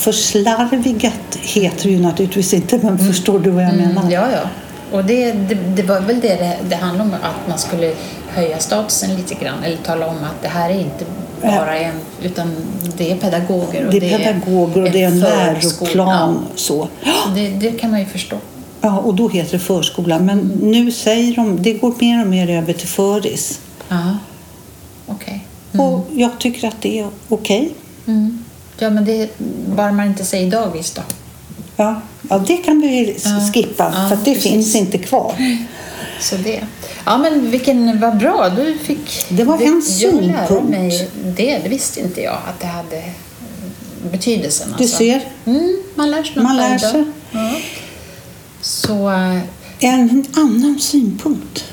för 0.01 0.13
slarvigat 0.13 1.37
heter 1.41 1.83
det 1.83 1.91
ju 1.91 2.01
naturligtvis 2.01 2.55
inte, 2.55 2.79
men 2.83 2.99
förstår 2.99 3.39
du 3.39 3.51
vad 3.51 3.65
jag 3.65 3.75
menar? 3.75 4.01
Mm, 4.01 4.11
ja, 4.11 4.27
ja. 4.33 4.49
Och 4.93 5.05
det, 5.05 5.33
det, 5.33 5.55
det 5.55 5.83
var 5.83 6.01
väl 6.01 6.21
det, 6.21 6.29
det 6.29 6.57
det 6.69 6.77
handlade 6.77 7.11
om, 7.11 7.15
att 7.15 7.49
man 7.49 7.59
skulle 7.59 7.95
höja 8.29 8.59
statusen 8.59 9.17
lite 9.17 9.35
grann. 9.35 9.65
Eller 9.65 9.77
tala 9.77 10.07
om 10.07 10.17
att 10.17 10.43
det 10.43 10.49
här 10.49 10.71
är 10.71 10.79
inte 10.81 11.05
bara 11.43 11.79
en, 11.79 11.95
utan 12.23 12.57
det 12.97 13.13
är 13.13 13.17
pedagoger. 13.17 13.87
Och 13.87 13.93
Det 13.93 14.13
är 14.13 14.19
pedagoger 14.19 14.83
och 14.83 14.91
det 14.91 15.03
är 15.03 15.07
en 15.07 15.21
läroplan. 15.21 16.47
Så. 16.55 16.89
Ja, 17.03 17.13
det, 17.35 17.49
det 17.49 17.71
kan 17.71 17.91
man 17.91 18.01
ju 18.01 18.07
förstå. 18.07 18.37
Ja, 18.81 18.99
och 18.99 19.15
då 19.15 19.29
heter 19.29 19.53
det 19.53 19.59
förskola. 19.59 20.19
Men 20.19 20.39
nu 20.63 20.91
säger 20.91 21.37
de, 21.37 21.63
det 21.63 21.73
går 21.73 21.95
mer 22.01 22.23
och 22.23 22.27
mer 22.27 22.51
över 22.51 22.73
till 22.73 22.89
föris. 22.89 23.61
Ja, 25.11 25.17
okej. 25.21 25.47
Och 25.81 26.07
jag 26.15 26.39
tycker 26.39 26.69
att 26.69 26.83
det 26.83 26.99
är 27.01 27.09
okej. 27.29 27.73
Mm. 28.07 28.45
Ja, 28.79 28.91
men 28.91 29.05
det 29.05 29.31
bara 29.77 29.93
man 29.93 30.07
inte 30.07 30.25
säger 30.25 30.51
dagis 30.51 30.91
då. 30.91 31.03
Ja. 31.77 32.01
ja, 32.31 32.39
det 32.47 32.57
kan 32.57 32.81
vi 32.81 33.17
skippa 33.55 33.93
Ja, 33.95 34.09
för 34.09 34.17
det 34.17 34.35
precis. 34.35 34.43
finns 34.43 34.75
inte 34.75 34.99
kvar. 34.99 35.35
Så 36.21 36.37
det. 36.37 36.61
Ja, 37.07 37.19
men 37.19 37.51
vilken, 37.51 38.01
vad 38.01 38.17
bra. 38.19 38.49
Du 38.57 38.79
fick... 38.79 39.25
Det 39.29 39.45
var 39.45 39.55
en 39.55 39.83
Jag 40.01 40.15
lärde 40.15 40.47
synpunkt. 40.47 40.71
mig 40.71 41.09
det. 41.37 41.59
Det 41.59 41.69
visste 41.69 42.01
inte 42.01 42.21
jag 42.21 42.39
att 42.49 42.61
det 42.61 42.67
hade 42.67 43.03
betydelsen. 44.13 44.69
Du 44.79 44.85
alltså. 44.85 44.97
ser, 44.97 45.23
Mm, 45.45 45.83
man 45.95 46.11
lär 46.11 46.23
sig 46.23 46.33
något 46.37 46.45
Man 46.45 46.57
lär 46.57 46.79
sig. 46.79 47.05
Ja. 47.33 47.51
Så, 48.61 49.11
eh, 49.11 49.39
en 49.81 50.25
annan 50.37 50.79
synpunkt. 50.81 51.65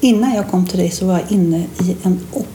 Innan 0.00 0.34
jag 0.34 0.48
kom 0.48 0.66
till 0.66 0.78
dig 0.78 0.90
så 0.90 1.06
var 1.06 1.12
jag 1.18 1.32
inne 1.32 1.58
i 1.58 1.96
en 2.02 2.20
op, 2.32 2.46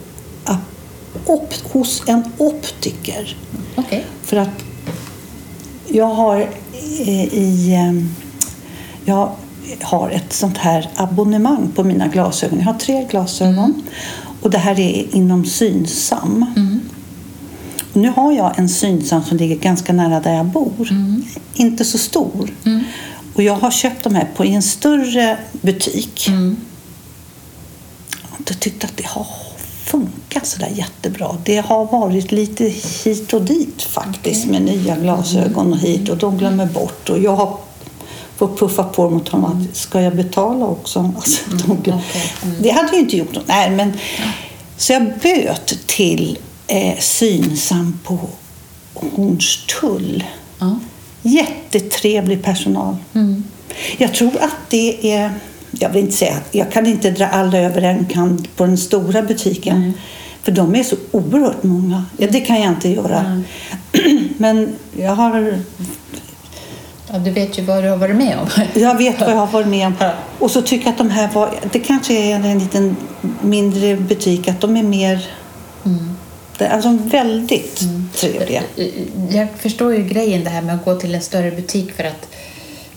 op, 1.26 1.54
hos 1.72 2.02
en 2.06 2.22
optiker. 2.38 3.36
Okej. 3.76 4.04
För 4.22 4.36
att 4.36 4.64
jag 5.88 6.06
har 6.14 6.40
eh, 7.06 7.24
i... 7.34 7.72
eh, 7.74 8.04
Jag 9.04 9.30
har 9.80 10.10
ett 10.10 10.32
sånt 10.32 10.58
här 10.58 10.90
abonnemang 10.96 11.68
på 11.74 11.84
mina 11.84 12.06
glasögon. 12.08 12.58
Jag 12.58 12.66
har 12.66 12.74
tre 12.74 13.06
glasögon. 13.10 13.82
Och 14.42 14.50
det 14.50 14.58
här 14.58 14.80
är 14.80 15.14
inom 15.16 15.44
Synsam. 15.44 16.44
Och 17.92 18.00
nu 18.00 18.08
har 18.16 18.32
jag 18.32 18.58
en 18.58 18.68
Synsam 18.68 19.22
som 19.24 19.36
ligger 19.36 19.56
ganska 19.56 19.92
nära 19.92 20.20
där 20.20 20.34
jag 20.34 20.46
bor. 20.46 20.88
Inte 21.54 21.84
så 21.84 21.98
stor. 21.98 22.50
Och 23.34 23.42
jag 23.42 23.54
har 23.54 23.70
köpt 23.70 24.04
de 24.04 24.14
här 24.14 24.28
på 24.36 24.44
i 24.44 24.54
en 24.54 24.62
större 24.62 25.38
butik. 25.52 26.28
Mm. 26.28 26.56
Inte 28.48 28.60
tyckt 28.60 28.84
att 28.84 28.96
det 28.96 29.06
har 29.06 29.26
funkat 29.84 30.46
så 30.46 30.58
där 30.58 30.68
jättebra. 30.68 31.36
Det 31.44 31.56
har 31.56 31.84
varit 31.84 32.32
lite 32.32 32.64
hit 33.04 33.32
och 33.32 33.42
dit 33.42 33.82
faktiskt 33.82 34.46
med 34.46 34.62
nya 34.62 34.96
glasögon 34.96 35.72
och 35.72 35.78
hit 35.78 36.08
och 36.08 36.16
de 36.16 36.38
glömmer 36.38 36.66
bort. 36.66 37.08
Och 37.08 37.18
jag 37.18 37.36
har 37.36 37.58
fått 38.36 38.58
puffa 38.58 38.84
på 38.84 39.10
mot 39.10 39.28
honom 39.28 39.68
att 39.70 39.76
ska 39.76 40.00
jag 40.00 40.16
betala 40.16 40.66
också? 40.66 40.98
Alltså, 41.16 41.50
de 41.50 41.76
glöm- 41.82 42.00
okej. 42.10 42.32
Mm. 42.42 42.56
Det 42.62 42.70
hade 42.70 42.92
ju 42.92 42.98
inte 42.98 43.16
gjort 43.16 43.34
något. 43.34 43.48
Nej, 43.48 43.70
men, 43.70 43.92
så 44.76 44.92
jag 44.92 45.02
böt 45.22 45.78
till 45.86 46.38
eh, 46.66 46.98
Synsam 46.98 47.98
på 48.04 48.18
Hornstull. 48.94 50.24
Ja. 50.58 50.78
Jättetrevlig 51.22 52.42
personal. 52.42 52.96
Mm. 53.14 53.44
Jag 53.98 54.14
tror 54.14 54.36
att 54.40 54.56
det 54.70 55.12
är... 55.12 55.34
Jag 55.78 55.88
vill 55.88 56.02
inte 56.02 56.16
säga 56.16 56.36
jag 56.50 56.72
kan 56.72 56.86
inte 56.86 57.10
dra 57.10 57.26
alla 57.26 57.58
över 57.58 57.82
en 57.82 58.06
kant 58.06 58.56
på 58.56 58.66
den 58.66 58.78
stora 58.78 59.22
butiken. 59.22 59.92
För 60.42 60.52
de 60.52 60.74
är 60.74 60.82
så 60.82 60.96
oerhört 61.10 61.62
många. 61.62 62.04
Ja, 62.16 62.26
det 62.30 62.40
kan 62.40 62.60
jag 62.60 62.72
inte 62.72 62.88
göra. 62.88 63.42
Men 64.38 64.76
jag, 64.98 65.14
har, 65.14 65.58
ja, 67.12 67.18
du 67.18 67.30
vet 67.30 67.58
ju 67.58 67.62
vad 67.62 67.84
du 67.84 67.88
har 67.88 67.96
varit 67.96 68.16
med 68.16 68.38
om. 68.38 68.48
jag 68.80 68.98
vet 68.98 69.20
vad 69.20 69.30
jag 69.30 69.36
har 69.36 69.46
varit 69.46 69.68
med 69.68 69.86
om. 69.86 69.94
Och 70.38 70.50
så 70.50 70.62
tycker 70.62 70.84
jag 70.84 70.92
att 70.92 70.98
de 70.98 71.10
här 71.10 71.30
var... 71.32 71.54
Det 71.72 71.78
kanske 71.78 72.14
är 72.14 72.34
en 72.34 72.58
liten 72.58 72.96
mindre 73.40 73.96
butik. 73.96 74.48
Att 74.48 74.60
de 74.60 74.76
är 74.76 74.82
mer... 74.82 75.26
Är 76.58 76.68
alltså 76.68 76.98
väldigt 77.02 77.80
trevliga. 78.14 78.62
Jag 79.30 79.48
förstår 79.58 79.94
ju 79.94 80.04
grejen 80.04 80.44
det 80.44 80.50
här 80.50 80.62
med 80.62 80.74
att 80.74 80.84
gå 80.84 80.94
till 80.94 81.14
en 81.14 81.22
större 81.22 81.50
butik 81.50 81.92
för 81.92 82.04
att 82.04 82.28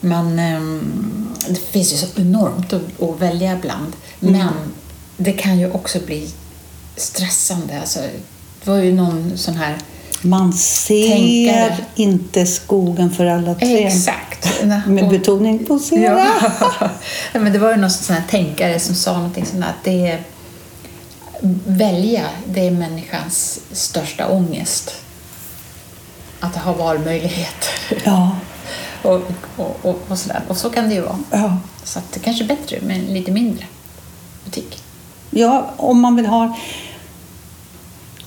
man... 0.01 0.39
ehm, 0.39 1.28
Det 1.47 1.71
finns 1.71 1.93
ju 1.93 1.97
så 1.97 2.07
enormt 2.15 2.73
att, 2.73 3.21
välja 3.21 3.57
bland. 3.61 3.93
Mm. 4.21 4.33
Men 4.33 4.53
det 5.17 5.31
kan 5.31 5.59
ju 5.59 5.71
också 5.71 5.99
bli 5.99 6.29
stressande. 6.95 7.79
Alltså, 7.79 7.99
det 8.63 8.71
var 8.71 8.77
ju 8.77 8.93
någon 8.93 9.37
sån 9.37 9.55
här... 9.55 9.77
Man 10.21 10.53
ser 10.53 11.09
Tänkare. 11.09 11.77
inte 11.95 12.45
skogen 12.45 13.11
för 13.11 13.25
alla 13.25 13.55
träd. 13.55 13.87
Exakt. 13.87 14.63
Med 14.85 15.09
betoning 15.09 15.65
på 15.65 15.79
ser. 15.89 16.03
Ja. 16.03 16.35
Ja, 17.33 17.39
men 17.39 17.53
det 17.53 17.59
var 17.59 17.71
ju 17.71 17.77
någon 17.77 17.91
sån 17.91 18.15
här 18.15 18.23
tänkare 18.29 18.79
som 18.79 18.95
sa 18.95 19.13
någonting 19.13 19.45
sånt 19.45 19.65
att 19.65 19.83
det 19.83 20.07
är 20.07 20.23
välja, 21.65 22.23
det 22.45 22.67
är 22.67 22.71
människans 22.71 23.59
största 23.71 24.27
ångest. 24.27 24.95
Att 26.39 26.55
ha 26.55 26.73
valmöjligheter. 26.73 28.01
Ja. 28.03 28.35
Och, 29.03 29.21
och, 29.57 29.79
och, 29.81 29.99
och, 30.07 30.17
sådär. 30.17 30.41
och 30.47 30.57
så 30.57 30.69
kan 30.69 30.89
det 30.89 30.95
ju 30.95 31.01
vara. 31.01 31.19
ja. 31.31 31.57
Så 31.83 31.99
det 32.13 32.19
kanske 32.19 32.43
är 32.43 32.47
bättre 32.47 32.79
med 32.81 32.97
en 32.97 33.05
lite 33.05 33.31
mindre 33.31 33.65
butik. 34.45 34.83
Ja, 35.29 35.73
om 35.77 35.99
man 35.99 36.15
vill 36.15 36.25
ha... 36.25 36.57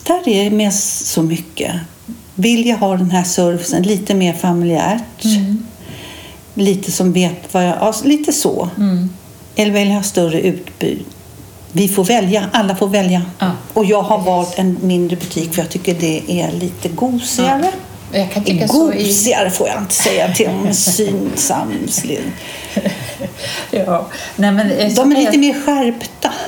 Där 0.03 0.29
är 0.29 0.51
med 0.51 0.75
så 0.75 1.23
mycket. 1.23 1.75
Vill 2.35 2.67
jag 2.67 2.77
ha 2.77 2.97
den 2.97 3.11
här 3.11 3.25
servicen 3.25 3.83
lite 3.83 4.15
mer 4.15 4.33
familjärt? 4.33 5.25
Lite 6.55 6.93
som 6.93 7.13
vet 7.13 7.55
vad 7.55 7.65
jag... 7.65 7.77
Ja, 7.81 7.95
lite 8.05 8.33
så. 8.33 8.69
Mm. 8.77 9.11
Eller 9.57 9.73
vill 9.73 9.89
jag 9.89 9.95
ha 9.95 10.03
större 10.03 10.41
utbud? 10.41 11.05
Vi 11.73 11.89
får 11.89 12.05
välja, 12.05 12.51
alla 12.53 12.77
får 12.77 12.89
välja. 12.89 13.23
Ja, 13.39 13.51
och 13.73 13.85
jag 13.85 14.03
har 14.03 14.19
valt 14.19 14.59
en 14.59 14.79
mindre 14.83 15.17
butik 15.17 15.55
för 15.55 15.63
jag 15.63 15.71
tycker 15.71 15.95
det 15.95 16.41
är 16.41 16.53
lite 16.53 16.89
gosigare. 16.89 17.59
Och 17.59 17.92
Jag 18.13 18.33
kan 18.33 18.45
tycka 18.45 18.69
så 18.69 18.93
i... 18.93 19.05
Gosigare 19.05 19.51
får 19.51 19.69
jag 19.69 19.79
inte 19.79 19.95
säga 19.95 20.33
till 20.33 20.47
en 20.47 20.75
synsam 20.75 21.89
slim. 21.89 22.33
Ja. 23.71 24.07
Nej, 24.37 24.53
men, 24.53 24.71
eh, 24.71 24.95
De 24.95 25.13
är 25.13 25.17
lite 25.17 25.31
jag- 25.33 25.41
mer 25.41 25.55
skärpta. 25.67 26.33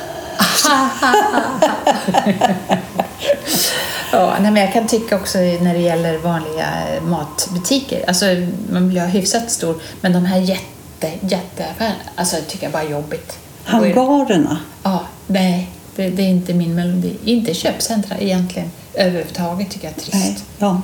Ja, 4.12 4.36
nej, 4.40 4.50
men 4.50 4.62
jag 4.62 4.72
kan 4.72 4.86
tycka 4.86 5.16
också 5.16 5.38
när 5.38 5.74
det 5.74 5.80
gäller 5.80 6.18
vanliga 6.18 6.66
eh, 6.96 7.02
matbutiker, 7.02 8.04
alltså 8.08 8.26
man 8.72 8.96
ha 8.98 9.06
hyfsat 9.06 9.50
stor, 9.50 9.76
men 10.00 10.12
de 10.12 10.24
här 10.24 10.38
jätte, 10.38 11.10
jätteaffärerna, 11.20 11.94
alltså 12.16 12.36
tycker 12.48 12.64
jag 12.64 12.72
bara 12.72 12.82
är 12.82 12.90
jobbigt. 12.90 13.38
Hangarerna. 13.64 14.58
Ja, 14.82 15.00
nej, 15.26 15.70
det, 15.96 16.08
det 16.08 16.22
är 16.22 16.28
inte 16.28 16.54
min 16.54 16.74
melodi. 16.74 17.16
Inte 17.24 17.54
köpcentra 17.54 18.18
egentligen 18.18 18.70
överhuvudtaget 18.94 19.70
tycker 19.70 19.86
jag 19.86 19.96
är 19.96 20.00
trist. 20.00 20.14
Nej, 20.14 20.36
ja. 20.58 20.82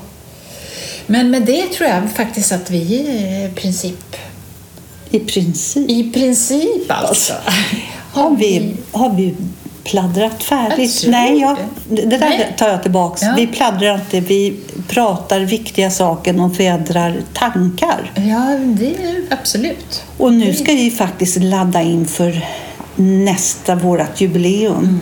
Men 1.11 1.31
med 1.31 1.43
det 1.43 1.67
tror 1.67 1.89
jag 1.89 2.11
faktiskt 2.11 2.53
att 2.53 2.71
vi 2.71 2.79
i 2.79 3.51
princip, 3.55 4.17
I 5.11 5.19
princip. 5.19 5.91
i 5.91 6.11
princip 6.13 6.91
alltså, 6.91 7.33
Har 8.13 8.37
vi, 8.37 8.77
har 8.93 9.15
vi 9.15 9.35
pladdrat 9.85 10.43
färdigt? 10.43 11.03
Jag 11.05 11.11
Nej, 11.11 11.41
jag, 11.41 11.57
det. 11.89 12.07
där 12.07 12.19
Nej. 12.19 12.55
tar 12.59 12.69
jag 12.69 12.83
tillbaks. 12.83 13.23
Ja. 13.23 13.35
Vi 13.37 13.47
pladdrar 13.47 13.95
inte, 13.95 14.21
vi 14.21 14.57
pratar 14.89 15.41
viktiga 15.41 15.91
saker 15.91 16.43
och 16.43 16.61
vädrar 16.61 17.21
tankar. 17.33 18.13
Ja, 18.15 18.59
det 18.65 18.95
är 18.95 19.23
absolut. 19.31 20.05
Och 20.17 20.33
nu 20.33 20.55
ska 20.55 20.73
vi 20.73 20.91
faktiskt 20.91 21.37
ladda 21.37 21.83
in 21.83 22.07
för 22.07 22.49
nästa 22.97 23.75
vårat 23.75 24.21
jubileum. 24.21 25.01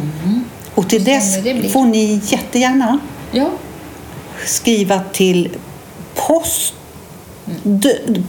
Och 0.74 0.88
till 0.88 1.04
dess 1.04 1.36
får 1.72 1.84
ni 1.84 2.20
jättegärna 2.28 2.98
Ja, 3.32 3.50
skriva 4.46 5.00
till 5.12 5.48
post, 6.26 6.74